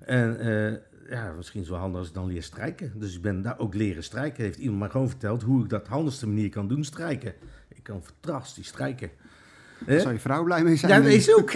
[0.00, 0.72] En uh,
[1.10, 2.92] ja, misschien is wel handig als ik dan leer strijken.
[2.94, 4.44] Dus ik ben daar ook leren strijken.
[4.44, 7.34] Heeft iemand maar gewoon verteld hoe ik dat handigste manier kan doen, strijken.
[7.68, 9.10] Ik kan fantastisch strijken.
[9.86, 10.92] Daar zou je vrouw blij mee zijn.
[10.92, 11.52] Ja, dat is ook.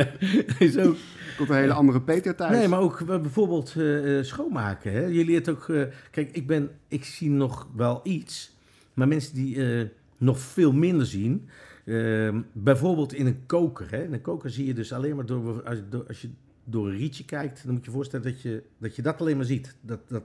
[0.68, 0.96] is ook.
[1.36, 2.56] Komt een hele andere Peter thuis.
[2.56, 4.92] Nee, maar ook bijvoorbeeld uh, schoonmaken.
[4.92, 5.04] Hè?
[5.04, 5.68] Je leert ook...
[5.68, 8.56] Uh, kijk, ik, ben, ik zie nog wel iets.
[8.94, 9.58] Maar mensen die
[10.16, 11.48] nog veel minder zien...
[11.86, 13.90] Ehm, bijvoorbeeld in een koker.
[13.90, 14.02] Hè?
[14.02, 16.30] In een koker zie je dus alleen maar door, als, je door, als je
[16.64, 19.44] door een rietje kijkt, dan moet je voorstellen dat je dat, je dat alleen maar
[19.44, 19.76] ziet.
[19.80, 20.22] Dat, dat,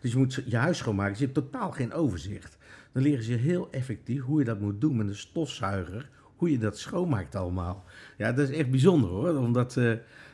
[0.00, 1.10] dus je moet je huis schoonmaken.
[1.10, 2.58] Dus je hebt totaal geen overzicht.
[2.92, 6.10] Dan leren ze je heel effectief hoe je dat moet doen met een stofzuiger.
[6.36, 7.84] Hoe je dat schoonmaakt allemaal.
[8.16, 9.36] Ja, dat is echt bijzonder hoor.
[9.36, 9.90] Omdat, eh,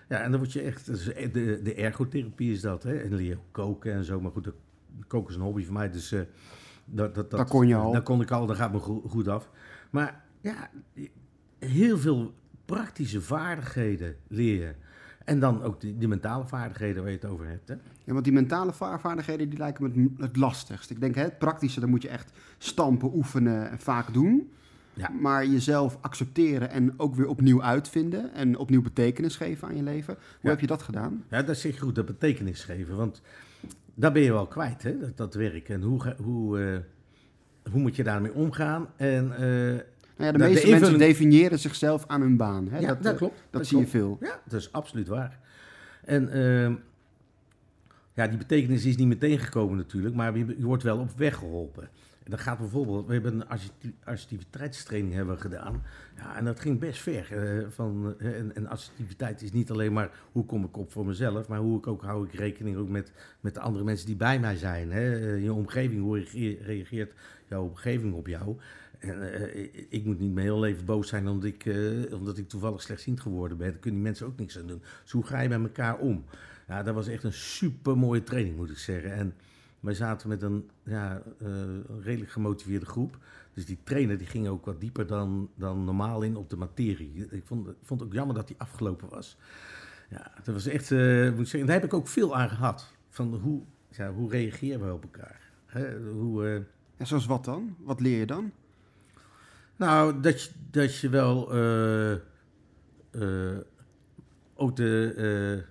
[0.09, 0.87] ja, en dan word je echt...
[0.87, 2.97] De, de ergotherapie is dat, hè.
[2.97, 4.21] En leer koken en zo.
[4.21, 4.53] Maar goed,
[5.07, 6.13] koken is een hobby voor mij, dus...
[6.13, 6.21] Uh,
[6.85, 7.93] dat, dat, dat, kon je al.
[7.93, 8.79] Dat kon ik al, dat gaat me
[9.09, 9.51] goed af.
[9.91, 10.71] Maar ja,
[11.59, 14.75] heel veel praktische vaardigheden leren.
[15.25, 17.69] En dan ook die, die, mentale vaardigheden waar je het over hebt.
[17.69, 17.75] Hè?
[18.05, 20.91] Ja, want die mentale vaardigheden die lijken me het, lastigst.
[20.91, 24.51] Ik denk, hè, het praktische, dan moet je echt stampen, oefenen en vaak doen.
[24.93, 25.09] Ja.
[25.09, 30.17] Maar jezelf accepteren en ook weer opnieuw uitvinden en opnieuw betekenis geven aan je leven.
[30.41, 31.25] Hoe heb je dat gedaan?
[31.31, 32.97] Ja, dat is zeker goed, dat betekenis geven.
[32.97, 33.23] Want
[33.95, 35.69] daar ben je wel kwijt, hè, dat, dat werk.
[35.69, 36.79] En hoe, hoe, uh,
[37.73, 38.87] hoe moet je daarmee omgaan?
[38.97, 39.81] En, uh,
[40.19, 42.69] nou ja, de meeste mensen definiëren zichzelf aan hun baan.
[42.69, 42.79] Hè?
[42.79, 43.37] Ja, dat, dat klopt.
[43.37, 44.19] Dat, dat zie je veel.
[44.21, 45.39] Ja, dat is absoluut waar.
[46.05, 46.73] En uh,
[48.13, 51.37] ja, die betekenis is niet meteen gekomen natuurlijk, maar je, je wordt wel op weg
[51.37, 51.89] geholpen.
[52.29, 55.83] En dat gaat bijvoorbeeld, we hebben een assertiviteitstraining hebben we gedaan.
[56.17, 57.29] Ja, en dat ging best ver.
[57.33, 61.07] Uh, van, uh, en, en, assertiviteit is niet alleen maar hoe kom ik op voor
[61.07, 64.17] mezelf, maar hoe ik ook hou ik rekening ook met, met de andere mensen die
[64.17, 64.93] bij mij zijn.
[64.93, 65.35] Hè?
[65.35, 66.25] Je omgeving, hoe
[66.63, 67.13] reageert
[67.49, 68.57] jouw omgeving op jou?
[68.99, 69.51] En
[69.89, 71.65] ik moet niet mijn heel leven boos zijn omdat ik,
[72.13, 73.71] omdat ik toevallig slechtziend geworden ben.
[73.71, 74.83] Daar kunnen die mensen ook niks aan doen.
[75.03, 76.25] Dus hoe ga je met elkaar om?
[76.69, 79.13] Ja, dat was echt een super mooie training, moet ik zeggen.
[79.13, 79.35] En
[79.81, 81.49] wij zaten met een ja, uh,
[82.03, 83.19] redelijk gemotiveerde groep.
[83.53, 87.27] Dus die trainer die ging ook wat dieper dan, dan normaal in op de materie.
[87.31, 89.37] Ik vond, vond het ook jammer dat die afgelopen was.
[90.11, 92.93] Ja, dat was echt, uh, moet ik zeggen, daar heb ik ook veel aan gehad.
[93.09, 95.41] Van hoe, ja, hoe reageren we op elkaar?
[95.67, 95.99] Hè?
[96.11, 96.61] Hoe, uh...
[96.97, 97.77] ja, zoals wat dan?
[97.79, 98.53] Wat leer je dan?
[99.79, 101.53] Nou, dat je, dat je wel
[104.55, 105.65] ook de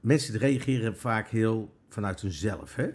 [0.00, 2.76] mensen reageren vaak heel vanuit hunzelf.
[2.76, 2.88] Hè?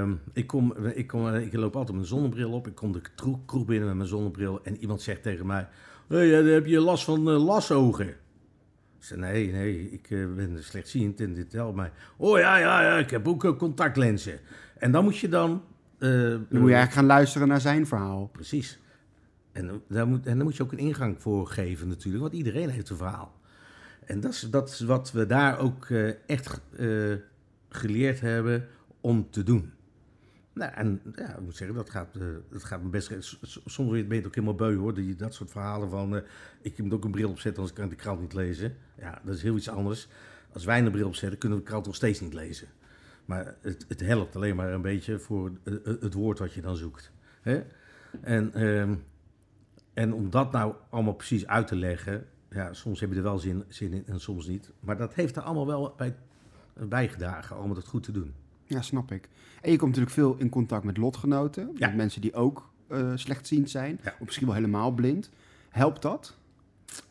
[0.00, 2.66] Um, ik, kom, ik, kom, ik loop altijd een zonnebril op.
[2.66, 3.00] Ik kom de
[3.46, 4.64] kroeg binnen met mijn zonnebril.
[4.64, 5.68] En iemand zegt tegen mij:
[6.08, 8.08] heb je last van lasogen?
[8.08, 8.14] Ik
[8.98, 11.92] zeg: Nee, nee, ik ben slechtziend en dit helpt mij.
[12.16, 14.40] Oh ja, ja, ja, ik heb ook contactlenzen.
[14.78, 15.62] En dan moet je dan.
[15.98, 18.26] Dan moet je eigenlijk gaan luisteren naar zijn verhaal.
[18.26, 18.78] Precies.
[19.52, 22.68] En, daar moet, en daar moet je ook een ingang voor geven, natuurlijk, want iedereen
[22.68, 23.40] heeft een verhaal.
[24.04, 27.14] En dat is, dat is wat we daar ook uh, echt uh,
[27.68, 28.68] geleerd hebben
[29.00, 29.72] om te doen.
[30.52, 33.12] Nou, en ja, ik moet zeggen, dat gaat, uh, dat gaat me best...
[33.66, 34.94] Soms ben je het ook helemaal beu, hoor.
[34.94, 36.22] Die, dat soort verhalen van...
[36.60, 38.76] ik moet ook een bril opzetten, anders kan ik de krant niet lezen.
[38.98, 40.08] Ja, dat is heel iets anders.
[40.52, 42.68] Als wij een bril opzetten, kunnen we de krant nog steeds niet lezen.
[43.24, 45.52] Maar het, het helpt alleen maar een beetje voor
[45.84, 47.12] het woord wat je dan zoekt.
[47.42, 47.62] Hè?
[48.20, 48.94] En, ehm,
[49.92, 53.38] en om dat nou allemaal precies uit te leggen ja, soms heb je er wel
[53.38, 54.70] zin, zin in en soms niet.
[54.80, 56.14] Maar dat heeft er allemaal wel bij
[56.74, 58.34] bijgedragen om het goed te doen.
[58.64, 59.28] Ja, snap ik.
[59.62, 61.70] En je komt natuurlijk veel in contact met lotgenoten.
[61.76, 61.86] Ja.
[61.86, 64.00] Met mensen die ook uh, slechtziend zijn.
[64.04, 65.30] Of misschien wel helemaal blind.
[65.68, 66.36] Helpt dat?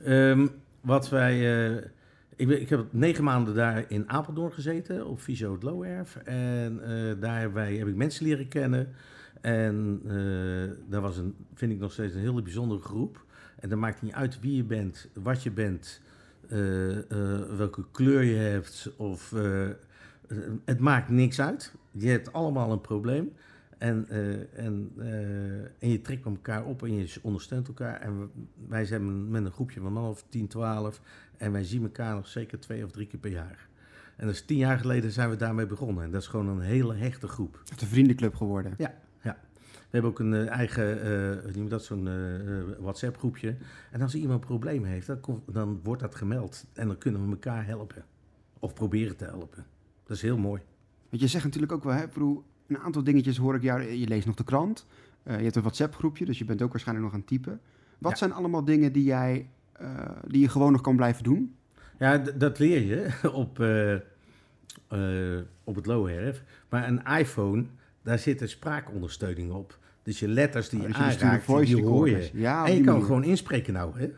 [0.06, 1.67] Um, wat wij...
[1.71, 1.86] Uh,
[2.36, 6.17] ik, ik, heb negen maanden daar in Apeldoorn gezeten, op Visio het.
[6.24, 8.88] En uh, daar wij, heb ik mensen leren kennen.
[9.41, 10.02] En
[10.89, 13.26] daar was een, vind ik nog steeds een hele bijzondere groep.
[13.63, 16.02] En dan maakt niet uit wie je bent, wat je bent,
[16.50, 17.02] uh, uh,
[17.58, 18.91] welke kleur je hebt.
[18.98, 19.67] Of, uh,
[20.65, 21.74] het maakt niks uit.
[21.91, 23.34] Je hebt allemaal een probleem.
[23.78, 24.08] En,
[24.54, 24.91] en,
[25.80, 28.02] en je trekt elkaar op en je ondersteunt elkaar.
[28.02, 28.32] En
[28.67, 31.02] wij zijn met een groepje van man of 10, 12.
[31.38, 33.67] En wij zien elkaar nog zeker twee of drie keer per jaar.
[34.15, 36.04] En dat is tien jaar geleden zijn we daarmee begonnen.
[36.04, 37.60] En dat is gewoon een hele hechte groep.
[37.60, 38.74] Het is een vriendenclub geworden.
[38.78, 38.93] Ja,
[39.93, 41.08] we hebben ook een uh, eigen,
[41.58, 43.56] uh, dat, zo'n uh, WhatsApp groepje.
[43.91, 46.65] En als iemand een probleem heeft, dan, komt, dan wordt dat gemeld.
[46.74, 48.06] En dan kunnen we elkaar helpen.
[48.60, 49.65] Of proberen te helpen.
[50.04, 50.62] Dat is heel mooi.
[51.10, 53.82] Want je zegt natuurlijk ook wel, hè, Broer, een aantal dingetjes hoor ik jou.
[53.82, 54.86] Je leest nog de krant.
[55.24, 57.62] je hebt een WhatsApp groepje, dus je bent ook waarschijnlijk nog aan het typen.
[57.98, 59.50] Wat zijn allemaal dingen die, jij,
[60.28, 61.56] die je gewoon nog kan blijven doen?
[62.00, 63.10] Ja, dat leer je
[63.43, 63.60] op,
[65.63, 66.43] op het Loherf.
[66.69, 67.65] Maar een iPhone,
[68.02, 69.78] daar zit een spraakondersteuning op.
[70.04, 72.30] Dus je letters die oh, je aanraakt, die hoor je.
[72.34, 74.12] Ja, en je kan gewoon inspreken nou, hè.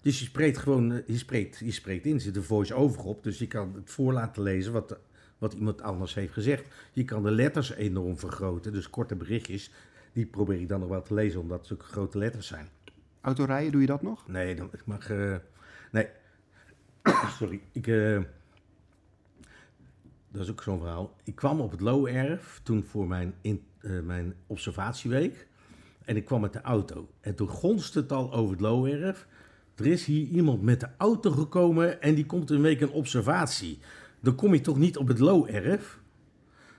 [0.00, 3.22] Dus je spreekt gewoon, eh, je spreekt, je spreekt in, er zit een voice-over op.
[3.22, 4.98] Dus je kan het voor laten lezen wat,
[5.38, 6.64] wat iemand anders heeft gezegd.
[6.92, 9.72] Je kan de letters enorm vergroten, dus korte berichtjes.
[10.12, 12.68] Die probeer ik dan nog wel te lezen, omdat het ook grote letters zijn.
[13.20, 14.28] Autorijden, doe je dat nog?
[14.28, 15.10] Nee, dan, ik mag...
[15.10, 15.36] Uh,
[15.92, 16.08] nee.
[17.38, 17.60] Sorry.
[17.72, 17.86] Ik...
[17.86, 18.20] Uh,
[20.30, 21.16] dat is ook zo'n verhaal.
[21.24, 25.48] Ik kwam op het Low Erf toen voor mijn in, uh, mijn observatieweek.
[26.04, 27.08] En ik kwam met de auto.
[27.20, 29.26] En toen gonst het al over het Looerf.
[29.74, 33.78] Er is hier iemand met de auto gekomen en die komt een week een observatie.
[34.20, 36.00] Dan kom je toch niet op het Looerf?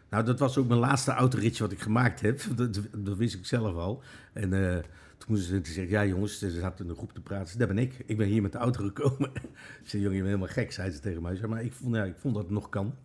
[0.09, 2.41] Nou, dat was ook mijn laatste autoritje wat ik gemaakt heb.
[2.55, 4.03] Dat, dat wist ik zelf al.
[4.33, 4.83] En
[5.21, 7.59] toen moesten ze zeggen, ja jongens, ze zaten in een groep te praten.
[7.59, 8.03] Dat ben ik.
[8.05, 9.31] Ik ben hier met de auto gekomen.
[9.83, 11.39] Ze zei, jongen, je bent helemaal gek, zei ze tegen mij.
[11.47, 12.95] maar ik vond, ja, ik vond dat het nog kan.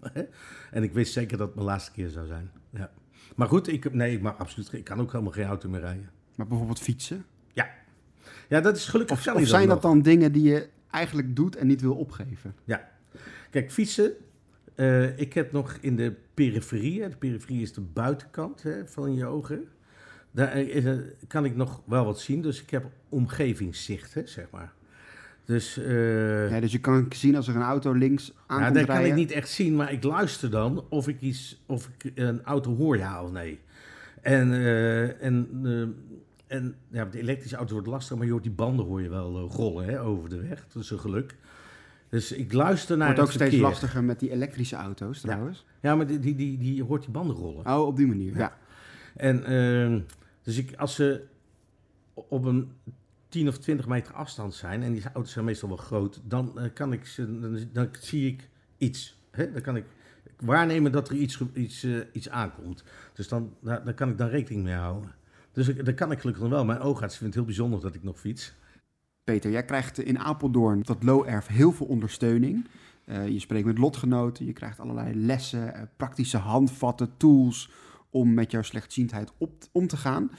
[0.71, 2.51] en ik wist zeker dat het mijn laatste keer zou zijn.
[2.71, 2.91] Ja.
[3.37, 6.11] Maar goed, ik, nee, ik, mag absoluut, ik kan ook helemaal geen auto meer rijden.
[6.35, 7.25] Maar bijvoorbeeld fietsen?
[7.53, 7.69] Ja.
[8.49, 11.67] Ja, dat is gelukkig Of, of zijn dat dan dingen die je eigenlijk doet en
[11.67, 12.55] niet wil opgeven?
[12.65, 12.89] Ja.
[13.51, 14.13] Kijk, fietsen,
[14.77, 19.27] uh, ik heb nog in de periferie, de periferie is de buitenkant hè, van je
[19.27, 19.69] ogen.
[20.37, 20.85] Daar is,
[21.27, 24.73] kan ik nog wel wat zien, dus ik heb omgevingszicht, hè, zeg maar.
[25.45, 28.85] Dus, uh, ja, dus je kan zien als er een auto links aan ja, dat
[28.85, 32.45] kan ik niet echt zien, maar ik luister dan of ik, iets, of ik een
[32.45, 33.61] auto hoor, ja of nee.
[34.23, 35.87] En, uh, en, uh,
[36.47, 39.51] en ja, de elektrische auto wordt lastig, maar je hoort die banden hoor je wel
[39.51, 40.67] rollen hè, over de weg.
[40.73, 41.35] Dat is een geluk.
[42.09, 45.65] Dus ik luister naar Wordt het ook steeds lastiger met die elektrische auto's trouwens.
[45.81, 47.67] Ja, ja maar die, die, die, die hoort die banden rollen.
[47.67, 48.57] Oh, op die manier, ja.
[49.17, 50.01] En uh,
[50.47, 51.25] dus ik, als ze
[52.15, 52.73] op een
[53.29, 56.65] 10 of 20 meter afstand zijn, en die auto's zijn meestal wel groot, dan uh,
[56.75, 59.19] kan ik ze, dan, dan, zie ik iets.
[59.31, 59.53] Hè?
[59.53, 59.85] Dan kan ik
[60.37, 62.85] waarnemen dat er iets, iets, uh, iets aankomt.
[63.15, 65.15] Dus dan, daar, kan ik dan rekening mee houden.
[65.53, 66.65] Dus ik, dat kan ik gelukkig nog wel.
[66.65, 68.55] Mijn oogarts vindt het heel bijzonder dat ik nog fiets.
[69.25, 72.67] Peter, jij krijgt in Apeldoorn, dat Low-erf, heel veel ondersteuning.
[73.07, 77.71] Uh, je spreekt met lotgenoten, je krijgt allerlei lessen, praktische handvatten, tools
[78.17, 80.31] om met jouw slechtziendheid op, om te gaan.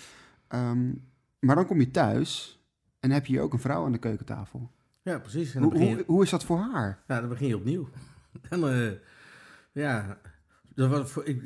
[0.50, 1.10] Um,
[1.40, 2.62] maar dan kom je thuis
[3.00, 4.72] en heb je ook een vrouw aan de keukentafel.
[5.02, 5.56] Ja, precies.
[5.56, 5.94] En hoe, je...
[5.94, 7.04] hoe, hoe, is dat voor haar?
[7.08, 7.90] Ja, dan begin je opnieuw.
[8.50, 8.92] en, uh,
[9.72, 10.20] ja,
[10.74, 11.46] dat was, voor, ik,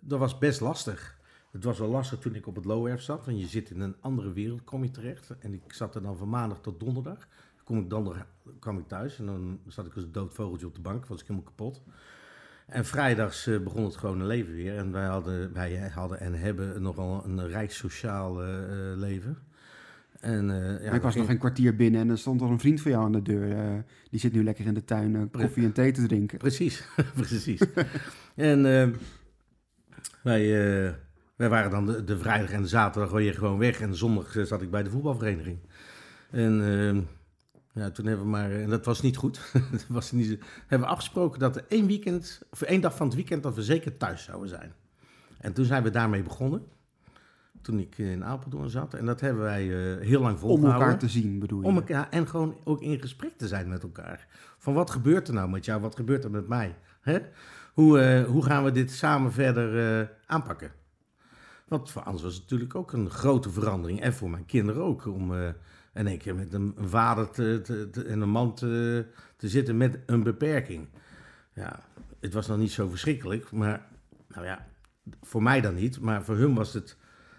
[0.00, 1.18] dat was best lastig.
[1.52, 3.96] Het was wel lastig toen ik op het Low zat, want je zit in een
[4.00, 5.38] andere wereld, kom je terecht.
[5.38, 7.28] En ik zat er dan van maandag tot donderdag.
[7.64, 8.14] Kom ik dan
[8.58, 11.20] kwam ik thuis en dan zat ik als een dood vogeltje op de bank, was
[11.20, 11.82] ik helemaal kapot.
[12.66, 14.76] En vrijdags uh, begon het gewone leven weer.
[14.76, 18.48] En wij hadden, wij hadden en hebben nogal een rijk sociaal uh,
[18.96, 19.38] leven.
[20.20, 22.80] En, uh, ja, ik was nog een kwartier binnen en er stond al een vriend
[22.80, 23.84] van jou aan de deur.
[24.10, 26.38] die zit nu lekker in de tuin koffie en thee te drinken.
[26.38, 27.60] Precies, precies.
[28.34, 28.62] en
[30.22, 30.52] wij
[31.36, 33.80] wij waren dan de, de, vrijdag en de zaterdag weer gewoon weg.
[33.80, 35.58] En zondag zat ik bij de voetbalvereniging.
[36.30, 37.02] En uh,
[37.74, 38.50] ja, toen hebben we maar...
[38.50, 39.40] En dat was niet goed.
[39.70, 42.42] dat was niet, hebben we afgesproken dat er één weekend...
[42.50, 44.72] Of één dag van het weekend dat we zeker thuis zouden zijn.
[45.38, 46.62] En toen zijn we daarmee begonnen.
[47.62, 48.94] Toen ik in Apeldoorn zat.
[48.94, 50.80] En dat hebben wij uh, heel lang volgehouden.
[50.80, 51.66] Om elkaar te zien, bedoel je?
[51.66, 54.26] Om elkaar, en gewoon ook in gesprek te zijn met elkaar.
[54.58, 55.80] Van wat gebeurt er nou met jou?
[55.80, 56.76] Wat gebeurt er met mij?
[57.00, 57.18] Hè?
[57.72, 60.72] Hoe, uh, hoe gaan we dit samen verder uh, aanpakken?
[61.68, 64.00] Want voor Anders was het natuurlijk ook een grote verandering.
[64.00, 65.06] En voor mijn kinderen ook.
[65.06, 65.32] Om
[65.94, 69.98] in één keer met een, vader te, te, en een man te, te zitten met
[70.06, 70.88] een beperking.
[71.54, 71.80] Ja,
[72.20, 73.50] het was nog niet zo verschrikkelijk.
[73.50, 73.86] Maar
[74.28, 74.66] nou ja,
[75.22, 76.00] voor mij dan niet.
[76.00, 76.96] Maar voor hun was het...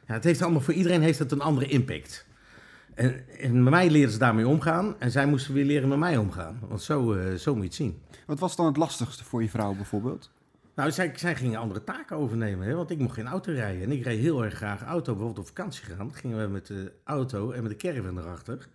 [0.07, 2.25] Ja, het heeft allemaal, voor iedereen heeft het een andere impact.
[2.93, 4.99] En, en mij leerden ze daarmee omgaan.
[4.99, 6.59] En zij moesten weer leren met mij omgaan.
[6.67, 8.01] Want zo, uh, zo moet je het zien.
[8.25, 10.31] Wat was dan het lastigste voor je vrouw bijvoorbeeld?
[10.75, 13.83] Nou, zij, zij gingen andere taken overnemen, hè, want ik mocht geen auto rijden.
[13.83, 15.13] En ik reed heel erg graag auto.
[15.13, 18.67] Bijvoorbeeld op vakantie gaan, gingen we met de auto en met de caravan erachter.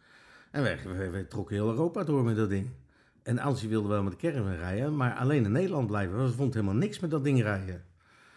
[0.51, 2.69] En wij, wij, wij trokken heel Europa door met dat ding.
[3.23, 6.17] En Ansie wilde wel met de caravan rijden, maar alleen in Nederland blijven.
[6.17, 7.85] Want ze vond helemaal niks met dat ding rijden.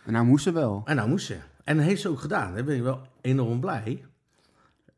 [0.06, 0.82] En nou moest ze wel.
[0.86, 1.38] En nou moest ze.
[1.64, 2.54] En dat heeft ze ook gedaan.
[2.54, 4.06] Daar ben ik wel enorm blij.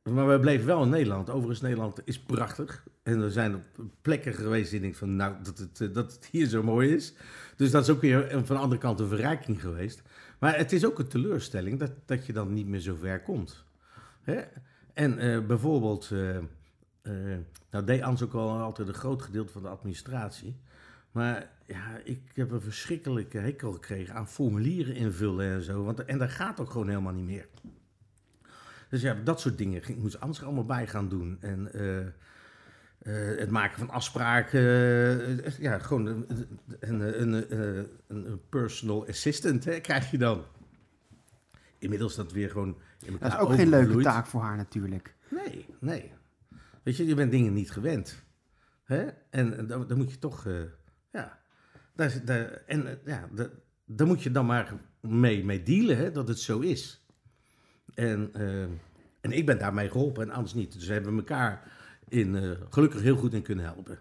[0.04, 1.30] Maar we bleven wel in Nederland.
[1.30, 2.84] Overigens, Nederland is prachtig.
[3.04, 3.64] En er zijn
[4.02, 7.14] plekken geweest die ik denk van, nou, dat het, dat het hier zo mooi is.
[7.56, 10.02] Dus dat is ook weer van de andere kant een verrijking geweest.
[10.40, 13.64] Maar het is ook een teleurstelling dat, dat je dan niet meer zo ver komt.
[14.22, 14.42] Hè?
[14.94, 17.38] En uh, bijvoorbeeld, uh, uh,
[17.72, 20.56] nou deed Ans ook al altijd een groot gedeelte van de administratie.
[21.12, 25.84] Maar ja, ik heb een verschrikkelijke hekel gekregen aan formulieren invullen en zo.
[25.84, 27.48] Want, en dat gaat ook gewoon helemaal niet meer.
[28.90, 31.38] Dus ja, dat soort dingen ging, moest Ans er allemaal bij gaan doen.
[31.42, 31.72] En
[33.06, 34.62] uh, het maken van afspraken.
[34.62, 36.48] Uh, ja, gewoon een,
[36.80, 40.44] een, een, een personal assistant hè, krijg je dan.
[41.80, 42.78] Inmiddels dat weer gewoon.
[43.04, 45.16] In dat is ook geen leuke taak voor haar natuurlijk.
[45.30, 46.12] Nee, nee.
[46.84, 48.24] Weet je, je bent dingen niet gewend.
[48.84, 49.08] Hè?
[49.30, 50.46] En dan, dan moet je toch.
[50.46, 50.62] Uh,
[51.12, 51.40] ja.
[51.96, 53.50] Daar, daar, en ja, daar,
[53.86, 57.06] daar moet je dan maar mee, mee dealen, hè, dat het zo is.
[57.94, 58.34] En,
[59.22, 60.74] en ik ben daarmee geholpen en anders niet.
[60.74, 61.72] Dus hebben we elkaar
[62.08, 64.00] in, uh, gelukkig heel goed in kunnen helpen.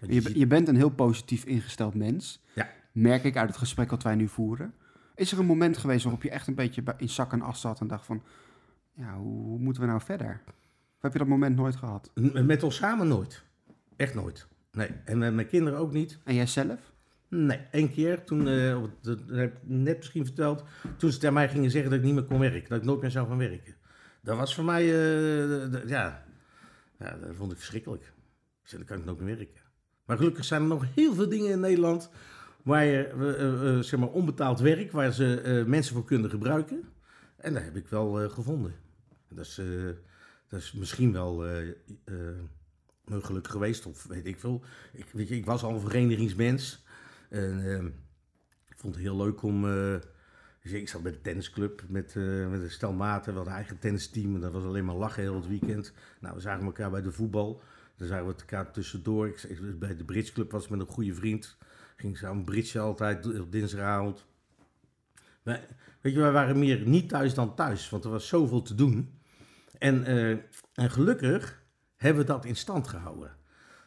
[0.00, 2.42] Je, je, bent een heel positief ingesteld mens.
[2.54, 2.68] Ja.
[2.92, 4.74] Merk ik uit het gesprek wat wij nu voeren.
[5.14, 7.80] Is er een moment geweest waarop je echt een beetje in zak en as zat
[7.80, 8.22] en dacht van...
[8.92, 10.40] ja, hoe, moeten we nou verder?
[10.96, 12.10] Of heb je dat moment nooit gehad?
[12.44, 13.42] Met ons samen nooit.
[13.96, 14.46] Echt nooit.
[14.72, 14.90] Nee.
[15.04, 16.18] En met mijn kinderen ook niet.
[16.24, 16.92] En jij zelf?
[17.28, 20.64] Nee, één keer, toen, eh, dat heb ik net misschien verteld,
[20.96, 23.00] toen ze tegen mij gingen zeggen dat ik niet meer kon werken, dat ik nooit
[23.00, 23.74] meer zou gaan werken.
[24.20, 26.24] Dat was voor mij, eh, ja,
[26.98, 28.12] ja, dat vond ik verschrikkelijk.
[28.70, 29.62] Dan kan ik meer werken.
[30.04, 32.10] Maar gelukkig zijn er nog heel veel dingen in Nederland
[32.62, 36.84] waar je, eh, eh, zeg maar, onbetaald werk, waar ze eh, mensen voor kunnen gebruiken.
[37.36, 38.74] En dat heb ik wel eh, gevonden.
[39.34, 39.66] Dat is, eh,
[40.48, 41.74] dat is misschien wel eh, eh,
[43.04, 44.62] een geluk geweest, of weet ik veel.
[44.92, 46.84] Ik, weet je, ik was al een verenigingsmens.
[47.28, 47.86] En
[48.68, 49.64] ik vond het heel leuk om.
[50.64, 53.30] Dus ik zat bij de tennisclub met, eh, met een stel maten.
[53.30, 55.92] We hadden een eigen tennisteam en dat was alleen maar lachen heel het weekend.
[56.20, 57.60] Nou, we zagen elkaar bij de voetbal.
[57.96, 59.28] Dan zagen we elkaar tussendoor.
[59.28, 61.56] Ik, ik- bij de bridgeclub was met een goede vriend.
[61.96, 64.26] Ging samen bridgen altijd op dinsdagavond.
[65.42, 65.66] Maar,
[66.00, 69.18] weet je, wij waren meer niet thuis dan thuis, want er was zoveel te doen.
[69.78, 70.30] En, eh,
[70.74, 71.62] en gelukkig
[71.96, 73.36] hebben we dat in stand gehouden.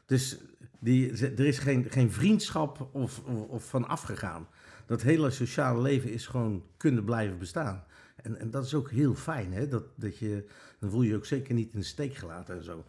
[0.05, 0.37] Dus
[0.79, 4.47] die, er is geen, geen vriendschap of, of, of van afgegaan.
[4.87, 7.83] Dat hele sociale leven is gewoon kunnen blijven bestaan.
[8.15, 9.67] En, en dat is ook heel fijn, hè?
[9.67, 10.45] Dat, dat je,
[10.79, 12.85] dan voel je je ook zeker niet in de steek gelaten en zo.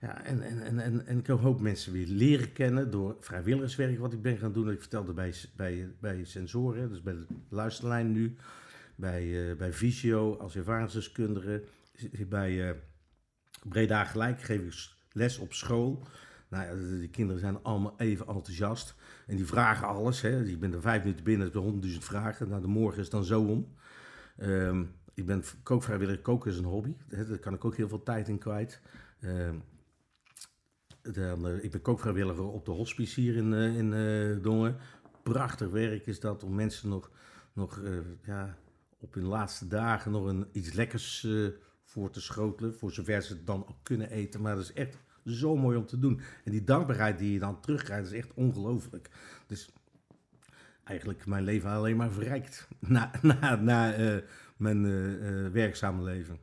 [0.00, 4.12] Ja, en, en, en, en, en ik hoop mensen weer leren kennen door vrijwilligerswerk wat
[4.12, 4.70] ik ben gaan doen.
[4.70, 8.36] Ik vertelde bij, bij, bij sensoren, dus bij de luisterlijn nu,
[8.94, 11.64] bij, eh, bij Visio als ervaringsdeskundige,
[12.28, 12.76] bij eh,
[13.68, 16.02] Breda Gelijk geef ik les op school.
[16.48, 18.94] Nou ja, de kinderen zijn allemaal even enthousiast.
[19.26, 20.20] En die vragen alles.
[20.20, 20.36] Hè.
[20.36, 22.48] Je bent er vijf minuten binnen, heb honderdduizend vragen.
[22.48, 23.74] Nou, de morgen is dan zo om.
[24.36, 26.22] Ehm, ik ben kookvrijwilliger.
[26.22, 26.94] Koken is een hobby.
[27.08, 28.80] Daar kan ik ook heel veel tijd in kwijt.
[29.20, 29.54] Ehm,
[31.12, 34.76] dan, eh, ik ben kookvrijwilliger op de hospice hier in, eh, in eh, Dongen.
[35.22, 37.10] Prachtig werk is dat om mensen nog,
[37.52, 37.80] nog
[38.24, 38.58] ja,
[38.98, 41.26] op hun laatste dagen nog een, iets lekkers
[41.84, 42.74] voor te schotelen.
[42.74, 44.40] Voor zover ze het dan ook kunnen eten.
[44.40, 46.20] Maar dat is echt zo mooi om te doen.
[46.44, 49.10] En die dankbaarheid die je dan terugkrijgt, is echt ongelooflijk.
[49.46, 49.72] Dus
[50.84, 54.16] eigenlijk mijn leven alleen maar verrijkt na, na, na eh,
[54.56, 56.38] mijn eh, werkzame leven.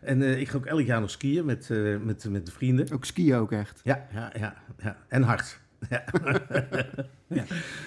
[0.00, 1.68] En ik ga ook elk jaar nog skiën met,
[2.02, 2.92] met, met de vrienden.
[2.92, 3.80] Ook skiën ook echt.
[3.84, 4.96] Ja, ja, ja, ja.
[5.08, 5.60] En hard.
[7.34, 7.44] Ja.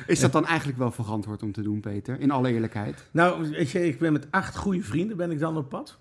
[0.07, 2.19] Is dat dan eigenlijk wel verantwoord om te doen, Peter?
[2.19, 3.07] In alle eerlijkheid.
[3.11, 5.99] Nou, weet je, ik ben met acht goede vrienden ben ik dan op pad.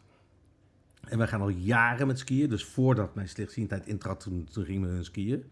[1.08, 2.48] En wij gaan al jaren met skiën.
[2.48, 5.44] Dus voordat mijn slechtziendheid intrad, toen, toen gingen we hun skiën.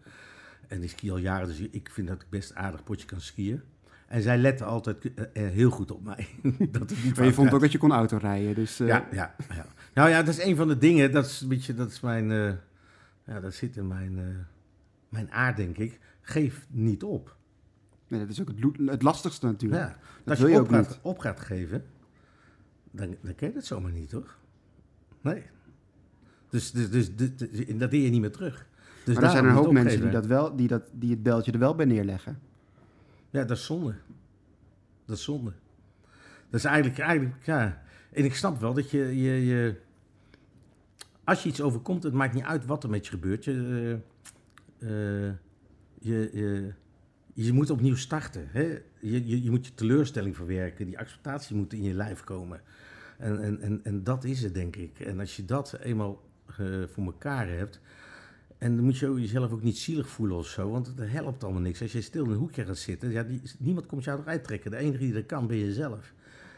[0.67, 3.61] En ik ski al jaren, dus ik vind dat ik best aardig potje kan skiën.
[4.07, 6.27] En zij letten altijd eh, eh, heel goed op mij.
[6.71, 8.79] dat niet Maar je vond ook dat je kon autorijden, dus...
[8.79, 9.65] eh, Ja, ja, ja.
[9.93, 11.11] Nou ja, dat is een van de dingen.
[11.11, 12.29] Dat is een beetje, dat is mijn,
[13.25, 14.47] ja, dat zit in mijn,
[15.09, 15.99] mijn aard, denk ik.
[16.21, 17.35] Geef niet op.
[18.07, 19.81] nee, dat is ook het, het lastigste natuurlijk.
[19.81, 20.99] Ja, dat als je, je op, gaat, niet.
[21.01, 21.85] op gaat geven,
[22.91, 24.37] dan, dan ken je het zomaar niet, toch?
[25.25, 25.43] Nee.
[26.49, 28.67] Dus, dus, dus, dus, dus- dat deed je niet meer terug.
[29.03, 31.51] Dus maar er zijn een hoop mensen die, dat wel, die, dat, die het beltje
[31.51, 32.39] er wel bij neerleggen.
[33.29, 33.95] Ja, dat is zonde.
[35.05, 35.53] Dat is zonde.
[36.49, 37.81] Dat is eigenlijk, eigenlijk ja.
[38.11, 39.75] En ik snap wel dat je, je, je...
[41.23, 43.45] Als je iets overkomt, het maakt niet uit wat er met je gebeurt.
[43.45, 43.99] Je,
[44.79, 45.33] eh, eh,
[45.99, 46.73] je, je,
[47.33, 48.47] je moet opnieuw starten.
[48.51, 48.79] Hè?
[48.99, 50.85] Je, je, je moet je teleurstelling verwerken.
[50.85, 52.61] Die acceptatie moet in je lijf komen.
[53.17, 54.99] En, en, en, en dat is het, denk ik.
[54.99, 57.79] En als je dat eenmaal eh, voor elkaar hebt...
[58.57, 61.61] En dan moet je jezelf ook niet zielig voelen of zo, want het helpt allemaal
[61.61, 61.81] niks.
[61.81, 63.25] Als je stil in een hoekje gaat zitten, ja,
[63.59, 64.71] niemand komt jou eruit trekken.
[64.71, 66.13] De enige die dat kan, ben jezelf.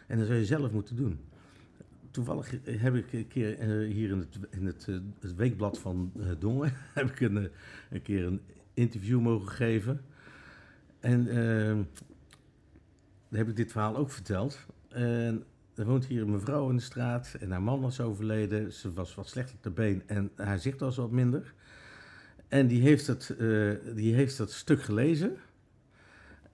[0.08, 1.20] En dat zou je zelf moeten doen.
[2.12, 6.74] Toevallig heb ik een keer eh, hier in het, in het, eh, weekblad van Dongen,
[6.94, 7.50] heb ik een,
[7.90, 8.42] een keer een
[8.74, 10.02] interview mogen geven.
[11.00, 11.76] En eh,
[13.30, 14.66] dan heb ik dit verhaal ook verteld.
[15.78, 18.74] Er woont hier een mevrouw in de straat en haar man was overleden.
[18.74, 21.54] Ze was wat slecht op de been en haar zicht was wat minder.
[22.48, 25.38] En die heeft het, eh, die heeft dat stuk gelezen.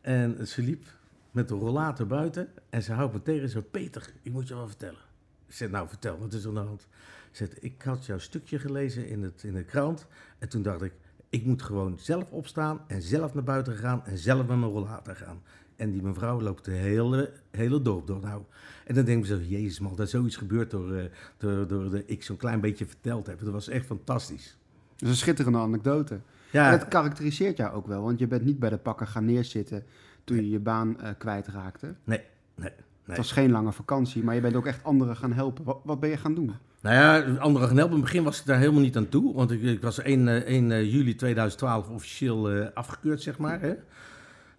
[0.01, 0.85] En ze liep
[1.31, 2.47] met de rollator buiten.
[2.69, 5.01] En ze houdt me tegen en zei: Peter, ik moet je wel vertellen.
[5.47, 6.87] Ik zei: Nou, vertel, wat is er aan de hand?
[7.31, 10.07] Ze zei: Ik had jouw stukje gelezen in, het, in de krant.
[10.39, 10.93] En toen dacht ik:
[11.29, 14.05] Ik moet gewoon zelf opstaan en zelf naar buiten gaan.
[14.05, 15.41] En zelf met mijn rollator gaan.
[15.75, 18.19] En die mevrouw loopt de hele, hele dorp door.
[18.21, 18.41] Nou,
[18.85, 21.03] en dan denk ik zo: Jezus, man, dat is zoiets gebeurd door, eh,
[21.37, 23.39] door, door de, ik zo'n klein beetje verteld heb.
[23.39, 24.57] Dat was echt fantastisch.
[24.95, 26.19] Dat is een schitterende anekdote.
[26.51, 29.25] Ja, En dat karakteriseert jou ook wel, want je bent niet bij de pakken gaan
[29.25, 29.83] neerzitten
[30.23, 31.95] toen je je baan eh, kwijtraakte.
[32.03, 32.21] nee,
[32.55, 32.71] nee.
[33.03, 35.63] Het was geen lange vakantie, maar je bent ook echt anderen gaan helpen.
[35.63, 36.51] Wat, wat ben je gaan doen?
[36.81, 37.95] Nou ja, andere gaan helpen.
[37.95, 39.33] In het begin was ik daar helemaal niet aan toe.
[39.33, 43.61] Want ik, ik was 1, eh, 1 eh, juli 2012 officieel afgekeurd, zeg maar.
[43.61, 43.73] Hè?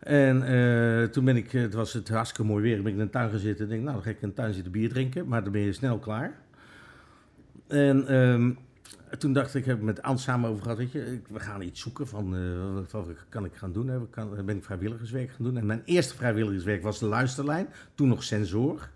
[0.05, 3.05] En eh, toen ben ik, eh, het was het hartstikke mooi weer, ben ik in
[3.05, 3.65] de tuin gaan zitten.
[3.65, 5.29] Ik denk, nou, dan ga ik in de tuin zitten bier drinken.
[5.29, 6.33] Maar dan ben je snel klaar.
[7.67, 8.51] En ehm,
[9.19, 11.63] toen dacht ik, ik heb het met Ans samen over gehad, weet je, we gaan
[11.63, 13.89] iets zoeken van eh, wat, kan ik gaan doen.
[13.89, 14.07] Hè?
[14.11, 15.57] Kan, ben ik vrijwilligerswerk gaan doen.
[15.57, 18.91] En mijn eerste vrijwilligerswerk was de luisterlijn, toen nog sensor.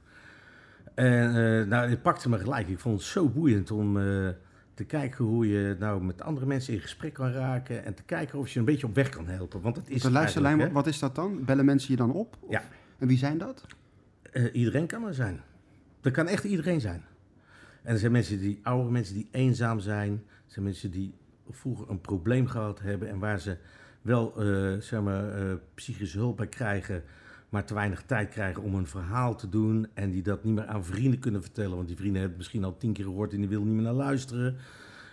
[0.95, 2.69] En eh, nou, het pakte me gelijk.
[2.69, 3.99] Ik vond het zo boeiend om
[4.79, 7.85] te kijken hoe je nou met andere mensen in gesprek kan raken.
[7.85, 9.61] En te kijken of je een beetje op weg kan helpen.
[9.61, 11.45] Want dat is de het luisterlijn, wat is dat dan?
[11.45, 12.37] Bellen mensen je dan op?
[12.41, 12.63] Of- Ja.
[12.99, 13.67] En wie zijn dat?
[14.33, 15.41] Eh, iedereen kan er zijn.
[16.01, 17.03] Dat kan echt iedereen zijn.
[17.83, 20.13] En er zijn mensen die, oude mensen die eenzaam zijn.
[20.13, 21.15] Er zijn mensen die
[21.51, 23.57] vroeger een probleem gehad hebben en waar ze
[24.03, 27.03] wel eh, zeg maar, eh, psychische hulp bij krijgen,
[27.49, 29.87] maar te weinig tijd krijgen om een verhaal te doen.
[29.95, 32.65] En die dat niet meer aan vrienden kunnen vertellen, want die vrienden hebben het misschien
[32.65, 34.57] al tien keer gehoord en die willen niet meer naar luisteren.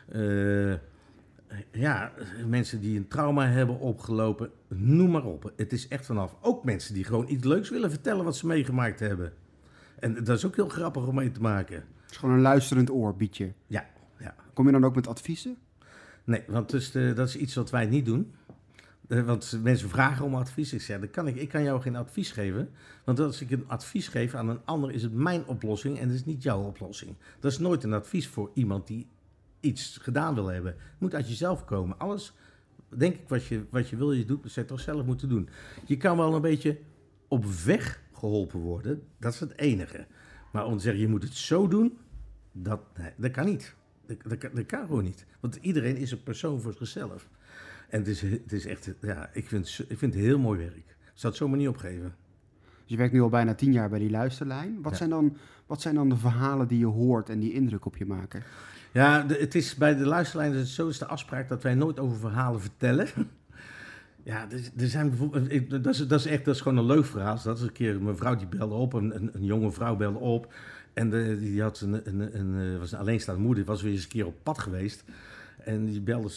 [0.08, 0.74] Eh,
[1.72, 2.12] ja,
[2.48, 5.54] mensen die een trauma hebben opgelopen, noem maar op.
[5.56, 6.36] Het is echt vanaf.
[6.42, 9.34] Ook mensen die gewoon iets leuks willen vertellen wat ze meegemaakt hebben.
[10.00, 11.76] En dat is ook heel grappig om mee te maken.
[11.76, 13.52] Het is gewoon een luisterend oor, bied je.
[13.68, 13.86] Ja,
[14.18, 14.36] ja.
[14.54, 15.58] Kom je dan ook met adviezen?
[16.24, 18.34] Nee, want dus, dat is iets wat wij niet doen.
[19.08, 20.74] Eh, want mensen vragen om advies.
[20.74, 22.70] Ik zeg, dan kan ik, ik kan jou geen advies geven.
[23.04, 26.16] Want als ik een advies geef aan een ander, is het mijn oplossing en het
[26.16, 27.16] is niet jouw oplossing.
[27.40, 29.08] Dat is nooit een advies voor iemand die
[29.60, 30.72] iets gedaan wil hebben.
[30.72, 32.00] Het moet uit jezelf komen.
[32.00, 32.34] Alles,
[32.90, 35.50] denk ik, wat je, wat je wil, je doet, zou je toch zelf moeten doen.
[35.86, 36.78] Je kan wel een beetje
[37.28, 39.04] op weg geholpen worden.
[39.20, 40.06] Dat is het enige.
[40.52, 41.98] Maar om te zeggen, je moet het zo doen,
[42.52, 43.76] dat, nee, dat kan niet.
[44.06, 45.26] Dat, dat, dat kan gewoon niet.
[45.40, 47.30] Want iedereen is een persoon voor zichzelf.
[47.96, 50.76] En het is, het is echt, ja, ik vind, ik vind het heel mooi werk.
[50.76, 52.16] Ik zou het zomaar niet opgeven.
[52.62, 54.82] Dus je werkt nu al bijna tien jaar bij die luisterlijn.
[54.82, 54.98] Wat, Ja.
[54.98, 58.06] zijn, dan, wat zijn dan de verhalen die je hoort en die indruk op je
[58.06, 58.44] maken?
[58.94, 61.76] Ja, de- het is bij de luisterlijn is het zo is de afspraak dat wij
[61.76, 63.08] nooit over verhalen vertellen.
[64.24, 66.86] Ja, er, er zijn bijvoorbeeld, ik- dat, is, dat is echt dat is gewoon een
[66.86, 67.40] leuk verhaal.
[67.44, 70.20] Dat is een keer een mevrouw die belde op, een, een, een jonge vrouw belde
[70.20, 70.54] op.
[70.94, 73.92] En de, die had een, een, een, eh, was een alleenstaande moeder, die was weer
[73.92, 75.04] eens een keer op pad geweest.
[75.58, 76.30] En die belde,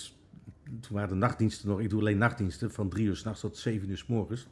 [0.80, 3.90] toen waren de nachtdiensten nog, ik doe alleen nachtdiensten, van drie uur s'nachts tot zeven
[3.90, 4.46] uur s morgens.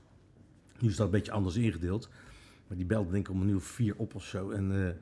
[0.79, 2.09] Nu is dat een beetje anders ingedeeld.
[2.67, 4.51] Maar die belde denk ik om een uur vier op of zo.
[4.51, 4.95] En eh,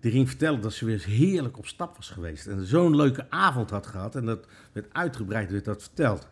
[0.00, 2.46] die ging vertellen dat ze weer eens heerlijk op stap was geweest.
[2.46, 4.14] En zo'n leuke avond had gehad.
[4.14, 6.28] En dat werd uitgebreid werd dat verteld.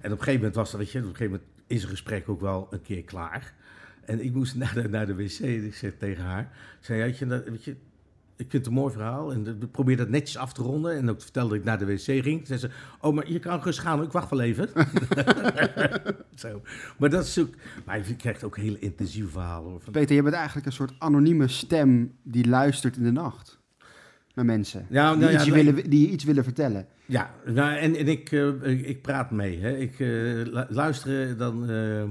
[0.00, 1.88] En op een gegeven moment was dat, weet je, op een gegeven moment is een
[1.88, 3.54] gesprek ook wel een keer klaar.
[4.04, 7.26] En ik moest naar de, naar de wc ik zei tegen haar, zei, weet je,
[7.26, 7.76] weet je,
[8.36, 10.96] ik vind het een mooi verhaal en ik probeer dat netjes af te ronden.
[10.96, 12.24] En ook vertelde dat ik naar de wc ging.
[12.24, 12.70] Toen zei ze,
[13.00, 14.68] oh, maar je kan gerust gaan, ik wacht wel even.
[16.34, 16.62] Zo.
[16.98, 17.54] Maar dat is ook,
[17.84, 19.70] maar je krijgt ook hele intensieve verhalen.
[19.70, 19.80] Hoor.
[19.80, 23.62] Van, Peter, je bent eigenlijk een soort anonieme stem die luistert in de nacht.
[24.34, 24.86] Naar mensen.
[24.90, 25.64] Ja, nou die, ja, iets je nee.
[25.64, 26.86] willen, die iets willen vertellen.
[27.06, 29.60] Ja, nou, en, en ik, eh, ik, praat mee.
[29.60, 29.76] Hè.
[29.76, 32.02] Ik eh, lu- luisteren, dan, eh,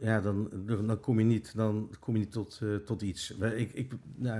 [0.00, 3.30] ja, dan, dan kom je niet, dan kom je niet tot, eh, tot iets.
[3.30, 3.92] Ik, ik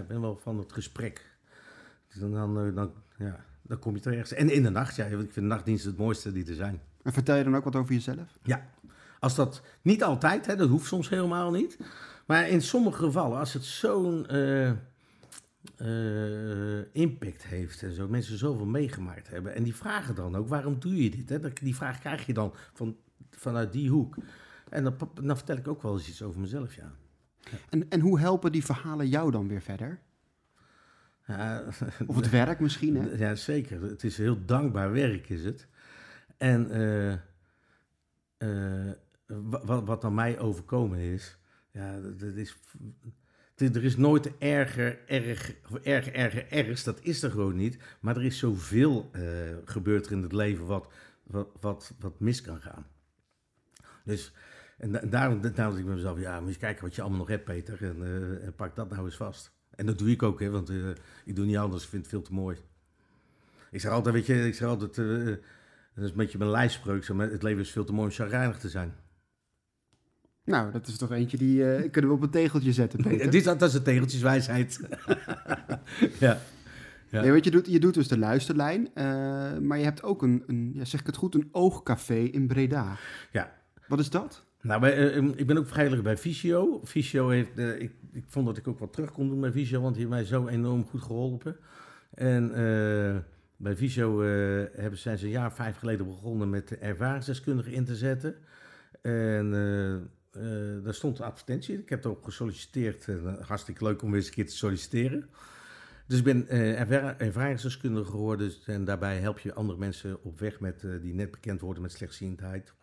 [0.06, 1.38] ben wel van het gesprek.
[2.18, 4.32] Dan, dan, eh, dan, ja, dan kom je terecht.
[4.32, 6.80] En in de nacht, ja, ik vind de nachtdiensten het mooiste die er zijn.
[7.02, 8.38] En vertel je dan ook wat over jezelf?
[8.42, 8.70] Ja,
[9.18, 11.78] als dat niet altijd, hè, dat hoeft soms helemaal niet.
[12.26, 14.72] Maar in sommige gevallen, als het zo'n eh,
[16.92, 19.54] impact heeft en zo, mensen zoveel meegemaakt hebben.
[19.54, 21.28] En die vragen dan ook, waarom doe je dit?
[21.28, 21.52] Hè?
[21.52, 22.96] Die vraag krijg je dan van,
[23.30, 24.16] vanuit die hoek.
[24.70, 26.92] En dan, dan vertel ik ook wel eens iets over mezelf, ja.
[27.70, 30.00] En, en hoe helpen die verhalen jou dan weer verder?
[31.26, 31.64] ja
[32.06, 33.10] Of het werk misschien, hè?
[33.10, 33.82] Ja, zeker.
[33.82, 35.66] Het is heel dankbaar werk, is het.
[36.36, 37.12] En eh,
[38.36, 38.92] eh,
[39.26, 41.38] wa- wat, wat aan mij overkomen is,
[41.70, 42.56] ja, dat- is.
[43.56, 46.84] Er is nooit erger, erg, of erger, erger, ergs.
[46.84, 47.78] Dat is er gewoon niet.
[48.00, 49.22] Maar er is zoveel eh
[49.64, 50.92] gebeurd er in het leven wat,
[51.22, 52.86] wat, wat, wat mis kan gaan.
[54.04, 54.32] Dus,
[54.80, 57.00] en da- daarom, daarom dacht ik bij mezelf, ja, moet je eens kijken wat je
[57.00, 57.84] allemaal nog hebt, Peter.
[57.84, 59.52] En, eh, en pak dat nou eens vast.
[59.70, 60.88] En dat doe ik ook, hè, want eh,
[61.24, 61.82] ik doe niet anders.
[61.82, 62.56] Ik vind het veel te mooi.
[63.70, 65.24] Ik zeg altijd, weet je, ik zeg altijd, eh,
[65.94, 68.14] dat is een beetje mijn lijfspreuk, zeg maar, het leven is veel te mooi om
[68.14, 68.94] chagrijnig te zijn.
[70.44, 73.24] Nou, dat is toch eentje die kunnen we op een tegeltje zetten, Peter.
[73.24, 74.80] Dit is, dat is een tegeltjeswijsheid.
[76.18, 76.38] ja.
[77.08, 77.20] Ja.
[77.20, 78.88] Nee, want je doet, je doet dus de luisterlijn,
[79.66, 82.96] maar je hebt ook een, een ja, zeg ik het goed, een oogcafé in Breda.
[83.30, 83.52] Ja.
[83.88, 84.49] Wat is dat?
[84.62, 86.80] Nou, eh, ik ben ook vrijwilliger bij Visio.
[86.82, 89.80] Visio heeft, eh, ik, ik vond dat ik ook wat terug kon doen bij Visio,
[89.80, 91.56] want die heeft mij zo enorm goed geholpen.
[92.14, 93.16] En eh,
[93.56, 94.22] bij Visio
[94.72, 98.34] hebben, zijn ze een jaar vijf geleden begonnen met de ervaringsdeskundigen in te zetten.
[99.02, 99.50] En
[100.82, 101.78] daar stond een advertentie.
[101.78, 103.06] Ik heb erop gesolliciteerd.
[103.40, 105.28] Hartstikke leuk om weer eens een keer te solliciteren.
[106.06, 108.52] Dus ik ben erva- ervaringsdeskundige geworden.
[108.66, 112.74] En daarbij help je andere mensen op weg met, die net bekend worden met slechtziendheid.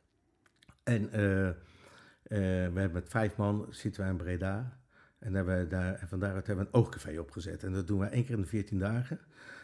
[0.88, 1.56] En eh, eh,
[2.74, 4.80] we hebben met vijf man zitten wij in Breda.
[5.20, 7.64] En, hebben we daar, en van daaruit hebben we een oogcafé opgezet.
[7.64, 9.20] En dat doen we één keer in de 14 dagen.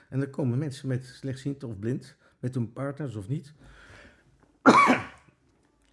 [0.09, 3.53] En dan komen mensen met slechtziend of blind, met hun partners of niet.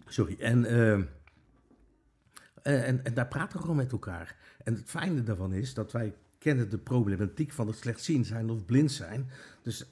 [0.07, 0.35] Sorry.
[0.39, 4.35] En, eh, eh, en, en daar praten we gewoon met elkaar.
[4.63, 8.65] En het fijne daarvan is dat wij kennen de problematiek van het slechtziend zijn of
[8.65, 9.29] blind zijn.
[9.61, 9.85] Dus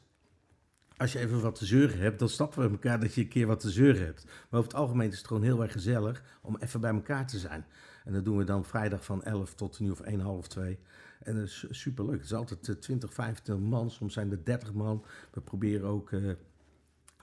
[1.00, 3.48] als je even wat te zeuren hebt, dan stappen we elkaar dat je een keer
[3.48, 4.26] wat te zeuren hebt.
[4.26, 7.40] Maar over het algemeen is het gewoon heel erg gezellig om even bij elkaar te
[7.40, 7.66] zijn.
[8.06, 10.80] En dat doen we dan vrijdag van 11 tot nu of 1, half 2.
[11.20, 12.16] En dat is superleuk.
[12.16, 15.06] Het is altijd 20, 25 man, soms zijn er 30 man.
[15.32, 16.32] We proberen ook uh,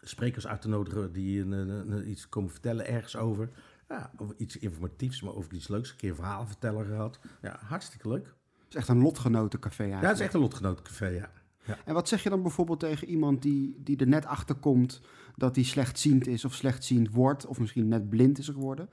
[0.02, 3.50] sprekers uit te nodigen die iets komen vertellen ergens over.
[3.88, 5.90] Ja, over iets informatiefs, maar over iets leuks.
[5.90, 7.18] Een keer een verhaal vertellen gehad.
[7.42, 8.26] Ja, hartstikke leuk.
[8.26, 10.02] Het is echt een lotgenotencafé eigenlijk.
[10.02, 11.30] Ja, het is echt een lotgenotencafé, ja.
[11.66, 11.78] Ja.
[11.84, 15.00] En wat zeg je dan bijvoorbeeld tegen iemand die, die er net achter komt
[15.36, 18.88] dat hij slechtziend is of slechtziend wordt, of misschien net blind is geworden,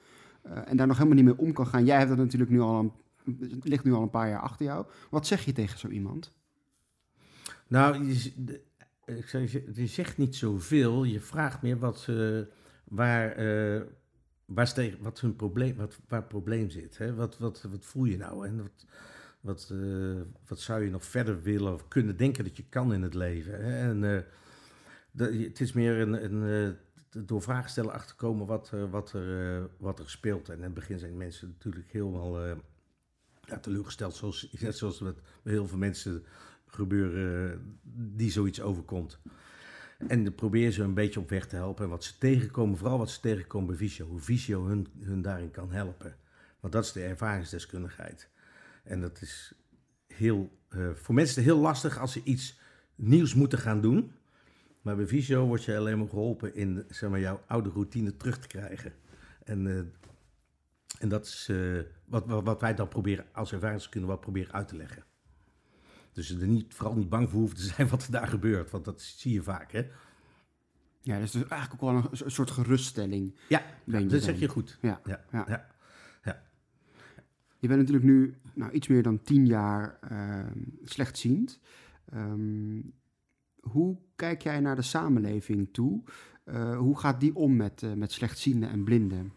[0.46, 1.86] uh, en daar nog helemaal niet mee om kan gaan?
[1.86, 2.92] Jij hebt dat natuurlijk nu al een,
[3.64, 4.86] ligt nu al een paar jaar achter jou.
[5.10, 6.32] Wat zeg je tegen zo iemand?
[7.68, 8.32] Nou, je,
[9.06, 11.04] ik zeg, je zegt niet zoveel.
[11.04, 12.42] Je vraagt meer wat, uh,
[12.84, 13.82] waar, uh,
[14.46, 16.98] waar wat hun probleem, wat, waar het probleem zit.
[16.98, 17.16] Hè?
[17.16, 18.48] Wat, wat, wat voel je nou?
[18.48, 18.86] En wat,
[19.44, 23.02] wat, uh, wat zou je nog verder willen of kunnen denken dat je kan in
[23.02, 23.64] het leven?
[23.64, 23.90] Hè?
[23.90, 24.26] En
[25.12, 26.78] de, het is meer een, een,
[27.12, 30.50] uh, door vragen stellen achterkomen wat, wat, er, wat er speelt.
[30.50, 32.46] En in het begin zijn mensen natuurlijk helemaal
[33.46, 36.24] ja, teleurgesteld, zoals, net zoals met heel veel mensen
[36.68, 37.62] gebeuren
[37.96, 39.20] die zoiets overkomt.
[40.08, 41.84] En dan probeer ze een beetje op weg te helpen.
[41.84, 45.52] En wat ze tegenkomen, vooral wat ze tegenkomen bij Visio, hoe Visio hun, hun daarin
[45.52, 46.16] kan helpen.
[46.60, 48.30] Want dat is de ervaringsdeskundigheid.
[48.84, 49.54] En dat is
[50.08, 52.60] heel, uh, voor mensen heel lastig als ze iets
[52.96, 54.12] nieuws moeten gaan doen.
[54.82, 58.40] Maar bij Visio word je alleen maar geholpen in zeg maar, jouw oude routine terug
[58.40, 58.94] te krijgen.
[59.44, 59.80] En, uh,
[61.00, 64.68] en dat is uh, wat, wat, wat, wij dan proberen als ervaringsdeskundige wat proberen uit
[64.68, 65.04] te leggen.
[66.12, 68.72] Dus er niet, vooral niet bang voor hoeven te zijn wat er daar gebeurt.
[68.72, 69.88] Want dat zie je vaak, hè.
[71.02, 73.36] Ja, dus, dus eigenlijk ook wel een, soort geruststelling.
[73.50, 74.20] Ja, dat dan.
[74.20, 74.78] zeg je goed.
[74.82, 75.02] Ja.
[75.06, 75.26] ja.
[75.32, 75.73] ja.
[77.64, 80.40] Je bent natuurlijk nu nou, iets meer dan tien jaar uh,
[80.84, 81.60] slechtziend.
[82.16, 82.94] Um,
[83.60, 86.04] hoe kijk jij naar de samenleving toe?
[86.46, 89.34] Uh, hoe gaat die om met, uh, met slechtzienden en blinden?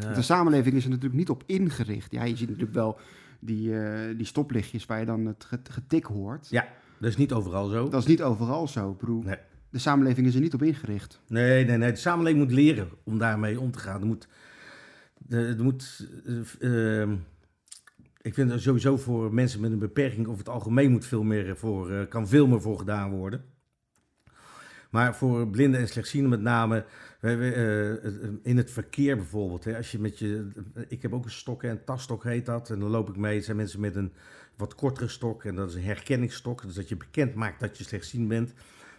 [0.00, 0.12] Ja.
[0.12, 2.12] De samenleving is er natuurlijk niet op ingericht.
[2.12, 2.98] Ja, je ziet natuurlijk wel
[3.40, 6.48] die, uh, die stoplichtjes waar je dan het getik hoort.
[6.50, 6.68] Ja,
[6.98, 7.88] dat is niet overal zo.
[7.88, 9.24] Dat is niet overal zo, broer.
[9.24, 9.38] Nee.
[9.70, 11.20] De samenleving is er niet op ingericht.
[11.28, 11.90] Nee, nee, nee.
[11.90, 14.00] De samenleving moet leren om daarmee om te gaan.
[14.00, 14.28] Er moet...
[15.28, 16.08] Er moet
[16.58, 17.12] uh,
[18.20, 21.90] ik vind sowieso voor mensen met een beperking over het algemeen moet veel meer voor,
[21.90, 23.44] uh, kan veel meer voor gedaan worden.
[24.90, 26.84] Maar voor blinden en slechtzienden met name,
[28.42, 29.74] in het verkeer bijvoorbeeld.
[29.76, 30.48] Als je met je,
[30.88, 32.70] ik heb ook een stok, een tasstok heet dat.
[32.70, 33.34] En dan loop ik mee.
[33.34, 34.12] Het zijn mensen met een
[34.56, 35.44] wat kortere stok.
[35.44, 36.62] En dat is een herkenningsstok.
[36.62, 38.52] Dus dat je bekend maakt dat je slechtziend bent.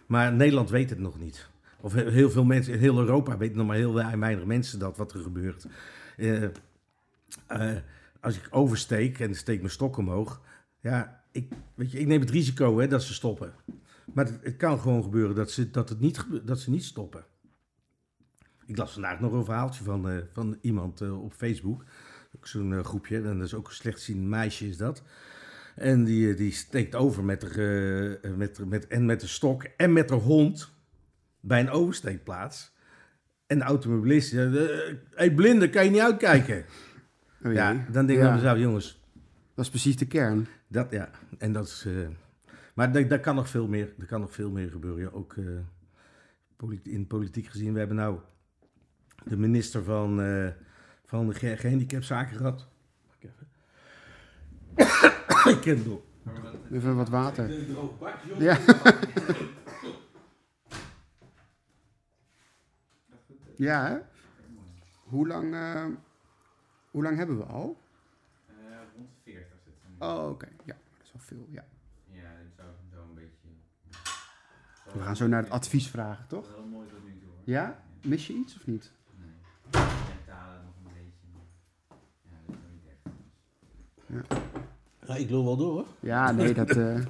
[0.06, 1.48] Maar Nederland weet het nog niet.
[1.80, 5.12] Of heel veel mensen, in heel Europa weten nog maar heel weinig mensen dat, wat
[5.12, 5.66] er gebeurt.
[6.16, 6.42] Uh,
[7.52, 7.76] uh,
[8.20, 10.40] als ik oversteek en steek mijn stok omhoog.
[10.80, 13.52] Ja, ik, weet je, ik neem het risico hè, dat ze stoppen.
[14.14, 17.24] Maar het, kan gewoon gebeuren dat ze, dat het niet, dat ze niet stoppen.
[18.66, 21.84] Ik las vandaag nog een verhaaltje van, uh, van iemand op Facebook.
[22.40, 25.02] Zo'n groepje, en dat is ook een slechtziend meisje is dat.
[25.74, 30.08] En die, die steekt over met de, met, met, en met de stok en met
[30.08, 30.75] de hond
[31.46, 32.74] bij een oversteekplaats.
[33.46, 36.64] En de automobilist hé hey, blinde, kan je niet uitkijken?
[37.44, 38.34] Oh, ja, dan denk ik ja.
[38.34, 39.02] mezelf, jongens.
[39.54, 40.46] Dat is precies de kern.
[40.68, 41.84] Dat, ja, en dat is...
[41.86, 42.08] Uh,
[42.74, 45.02] maar daar, daar, kan nog veel meer, er kan nog veel meer gebeuren.
[45.02, 45.58] Ja, ook uh,
[46.56, 47.72] politi in politiek gezien.
[47.72, 48.18] We hebben nou
[49.24, 50.48] de minister van, uh,
[51.04, 52.66] van de ge gehandicapzaken gehad.
[55.54, 56.00] ik ken het nog.
[56.72, 57.50] Even wat water.
[58.38, 58.58] Ja.
[63.56, 63.98] ja, hè?
[65.04, 65.54] Hoe lang...
[65.54, 65.86] Uh,
[66.90, 67.80] hoe lang hebben we al?
[68.48, 68.54] Uh,
[68.94, 70.04] rond 40 zitten we.
[70.04, 70.30] Oh, oké.
[70.30, 70.50] Okay.
[70.64, 71.64] Ja, dat is wel veel, ja.
[72.10, 73.48] Ja, dat zou zo een beetje...
[74.92, 76.42] We gaan zo naar het advies vragen, toch?
[76.42, 77.28] Dat is heel mooi tot nu toe.
[77.28, 77.40] Hoor.
[77.44, 77.82] Ja?
[78.02, 78.92] Mis je iets of niet?
[79.18, 79.28] Nee.
[79.72, 81.26] Mentale nog een beetje.
[82.22, 84.30] Ja, dat is niet echt.
[84.30, 84.55] Ja.
[85.06, 85.86] Ja, ik loop wel door hoor.
[86.00, 86.76] Ja, nee, dat...
[86.76, 86.96] Uh...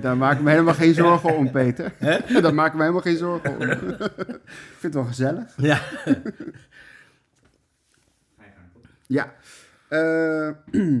[0.00, 1.92] Daar maak ik me helemaal geen zorgen om, Peter.
[2.42, 3.60] Daar maak ik me helemaal geen zorgen om.
[3.60, 3.78] ik
[4.78, 5.54] vind het wel gezellig.
[5.56, 5.80] Ja.
[9.06, 9.34] Ja.
[9.90, 10.50] Uh,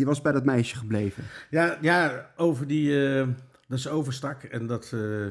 [0.00, 1.24] je was bij dat meisje gebleven.
[1.50, 2.90] Ja, ja over die...
[2.90, 3.26] Uh,
[3.68, 4.92] dat ze overstak en dat...
[4.94, 5.26] Uh,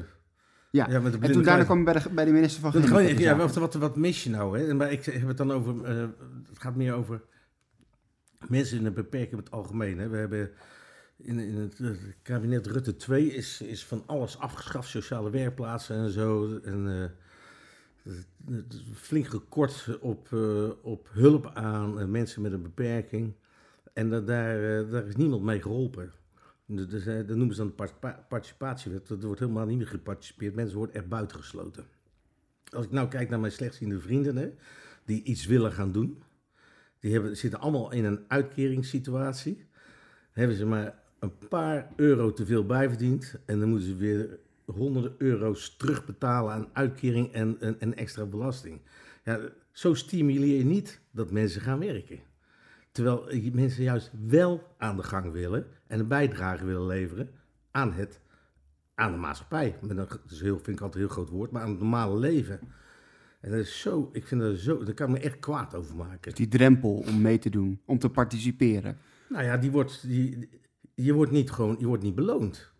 [0.70, 2.72] ja, ja met de en toen daarna kwam je bij de, bij de minister van
[2.72, 3.24] Gehandicapten.
[3.24, 4.58] Ja, wat, wat, wat mis je nou?
[4.58, 4.74] Hè?
[4.74, 5.86] Maar ik heb het dan over...
[6.48, 7.22] het gaat meer over
[8.48, 9.98] mensen in een beperking in het algemeen.
[9.98, 10.08] Hè?
[10.08, 10.50] We hebben
[11.16, 11.80] in, in het,
[12.22, 16.58] kabinet Rutte 2 is, is van alles afgeschaft, sociale werkplaatsen en zo.
[16.64, 17.12] En
[18.06, 18.14] eh,
[18.94, 23.32] flink gekort op, eh, op hulp aan eh, mensen met een beperking.
[23.92, 26.12] En da- daar, daar is niemand mee geholpen.
[26.66, 29.08] Dus, dat noemen ze dan de participa- participatiewet.
[29.08, 30.54] Er wordt helemaal niet meer geparticipeerd.
[30.54, 31.84] Mensen worden er buitengesloten.
[32.70, 34.50] Als ik nou kijk naar mijn slechtziende vrienden, hè,
[35.04, 36.22] die iets willen gaan doen.
[37.02, 39.66] Die hebben, zitten allemaal in een uitkeringssituatie.
[40.32, 43.34] Hebben ze maar een paar euro te veel bijverdiend.
[43.44, 48.80] En dan moeten ze weer honderden euro's terugbetalen aan uitkering en, en, extra belasting.
[49.24, 49.40] Ja,
[49.72, 52.20] zo stimuleer je niet dat mensen gaan werken.
[52.92, 57.30] Terwijl mensen juist wel aan de gang willen en een bijdrage willen leveren
[57.70, 58.20] aan, het,
[58.94, 59.78] aan de maatschappij.
[59.80, 62.60] Dat is heel, vind ik altijd een heel groot woord, maar aan het normale leven.
[63.42, 65.96] En dat is zo, ik vind dat zo, daar kan ik me echt kwaad over
[65.96, 66.34] maken.
[66.34, 68.98] Die drempel om mee te doen, om te participeren.
[69.28, 70.48] Nou ja, die wordt, die,
[70.94, 72.72] je wordt niet gewoon, je wordt niet beloond.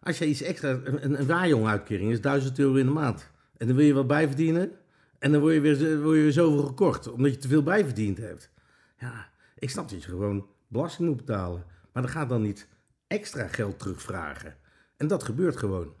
[0.00, 3.30] Als je iets extra, een, een waaijong-uitkering is 1000 euro in de maand.
[3.56, 4.70] En dan wil je wat bijverdienen.
[5.18, 8.18] En dan word je, weer, word je weer zoveel gekort, omdat je te veel bijverdiend
[8.18, 8.50] hebt.
[8.98, 11.64] Ja, ik snap dat je gewoon belasting moet betalen.
[11.92, 12.68] Maar dan gaat dan niet
[13.06, 14.56] extra geld terugvragen.
[14.96, 15.94] En dat gebeurt gewoon.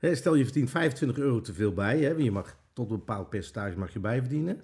[0.00, 2.00] Stel je verdient 25 euro te veel bij.
[2.00, 4.60] Hè, je mag tot een bepaald percentage mag je bijverdienen.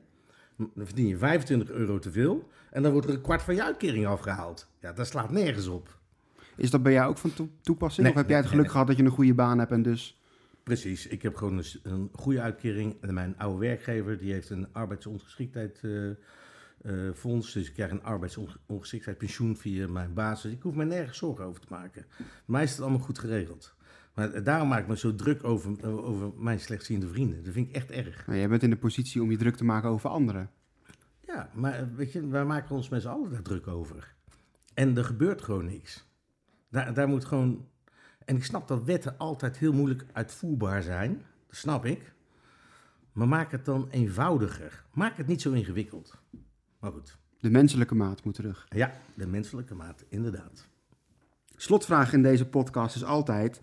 [0.56, 2.48] Dan verdien je 25 euro te veel.
[2.70, 4.68] En dan wordt er een kwart van je uitkering afgehaald.
[4.80, 5.98] Ja, dat slaat nergens op.
[6.56, 8.06] Is dat bij jou ook van toe- toepassing?
[8.06, 8.70] Nee, of heb jij het geluk nee.
[8.70, 10.18] gehad dat je een goede baan hebt en dus...
[10.62, 12.96] Precies, ik heb gewoon een, een goede uitkering.
[13.00, 16.16] En mijn oude werkgever die heeft een arbeidsongeschiktheid eh, eh,
[17.14, 17.52] fonds.
[17.52, 20.42] Dus ik krijg een arbeidsongeschiktheidspensioen via mijn baas.
[20.42, 22.06] Dus ik hoef me nergens zorgen over te maken.
[22.16, 23.73] Bij mij is het allemaal goed geregeld.
[24.14, 27.44] Maar daarom maak ik me zo druk over, over mijn slechtziende vrienden.
[27.44, 28.26] Dat vind ik echt erg.
[28.26, 30.50] Nou, jij bent in de positie om je druk te maken over anderen.
[31.20, 34.14] Ja, maar weet je, wij maken ons met z'n allen daar druk over.
[34.74, 36.06] En er gebeurt gewoon niks.
[36.70, 37.68] Daar, daar moet gewoon...
[38.24, 41.22] En ik snap dat wetten altijd heel moeilijk uitvoerbaar zijn.
[41.46, 42.12] Dat snap ik.
[43.12, 44.84] Maar maak het dan eenvoudiger.
[44.92, 46.18] Maak het niet zo ingewikkeld.
[46.80, 47.18] Maar goed.
[47.40, 48.66] De menselijke maat moet terug.
[48.68, 50.66] Ja, de menselijke maat, inderdaad.
[51.56, 53.60] Slotvraag in deze podcast is altijd...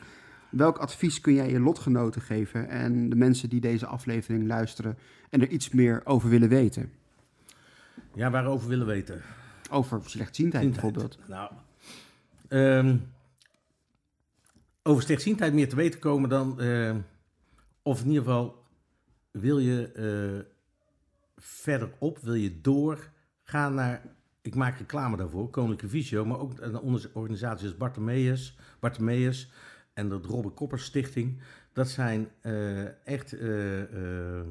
[0.51, 4.97] Welk advies kun jij je lotgenoten geven en de mensen die deze aflevering luisteren
[5.29, 6.91] en er iets meer over willen weten?
[8.13, 9.21] Ja, waarover willen weten?
[9.69, 11.17] Over slechtziendheid bijvoorbeeld.
[11.27, 11.51] Nou,
[12.47, 12.97] ehm,
[14.83, 16.61] over slechtziendheid meer te weten komen dan...
[16.61, 16.99] ehm,
[17.81, 18.65] of in ieder geval,
[19.31, 20.51] wil je eh,
[21.37, 23.09] verderop, wil je door,
[23.43, 24.01] ga naar...
[24.41, 26.79] Ik maak reclame daarvoor, Koninklijke Visio, maar ook een
[27.13, 29.51] organisatie als Bartemeus, Bartemeus
[30.01, 31.39] en de Robert Koppers Stichting.
[31.73, 34.45] Dat zijn eh, echt eh, eh,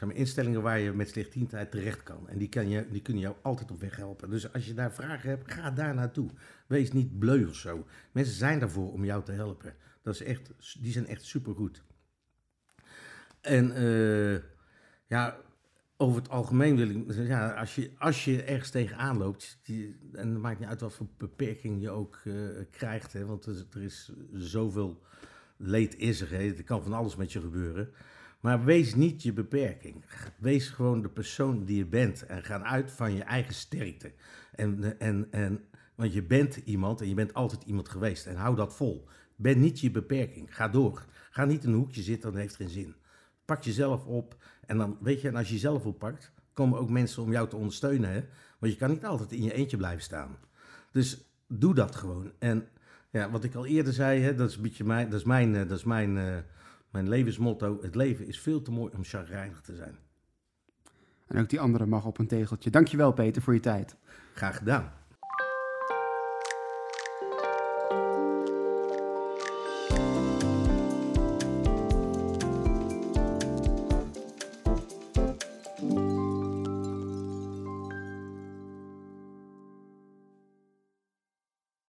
[0.00, 2.28] maar instellingen waar je met slechtziendheid terecht kan.
[2.28, 4.30] En die, kan je, die kunnen jou altijd op weg helpen.
[4.30, 6.30] Dus als je daar vragen hebt, ga daar naartoe.
[6.66, 7.86] Wees niet bleu of zo.
[8.12, 9.74] Mensen zijn daarvoor om jou te helpen.
[10.02, 10.50] Dat is echt,
[10.80, 11.82] die zijn echt supergoed.
[13.40, 13.72] En
[15.06, 15.36] ja,
[16.02, 19.58] over het algemeen wil ik ja, als je, als je ergens tegenaan loopt,
[20.12, 22.34] en het maakt niet uit wat voor beperking je ook eh,
[22.70, 25.02] krijgt, hè, want er, is zoveel
[25.56, 27.88] leed is er, er kan van alles met je gebeuren.
[28.40, 30.04] Maar wees niet je beperking.
[30.38, 34.12] Wees gewoon de persoon die je bent en ga uit van je eigen sterkte.
[34.52, 38.56] En, en, en, want je bent iemand en je bent altijd iemand geweest en hou
[38.56, 39.08] dat vol.
[39.36, 40.56] Ben niet je beperking.
[40.56, 41.06] Ga door.
[41.30, 42.94] Ga niet in een hoekje zitten, dat heeft geen zin.
[43.44, 44.36] Pak jezelf op
[44.72, 47.56] en dan weet je, en als je jezelf oppakt, komen ook mensen om jou te
[47.56, 48.10] ondersteunen.
[48.10, 48.24] Hè?
[48.58, 50.36] Want je kan niet altijd in je eentje blijven staan.
[50.92, 52.32] Dus doe dat gewoon.
[52.38, 52.68] En
[53.10, 55.54] ja, wat ik al eerder zei, hè, dat is een beetje mijn, dat is mijn,
[55.54, 56.36] eh, dat is mijn, eh,
[56.90, 57.78] mijn levensmotto.
[57.82, 59.96] Het leven is veel te mooi om chagrijnig te zijn.
[61.26, 62.70] En ook die andere mag op een tegeltje.
[62.70, 63.96] Dankjewel Peter voor je tijd.
[64.34, 64.92] Graag gedaan.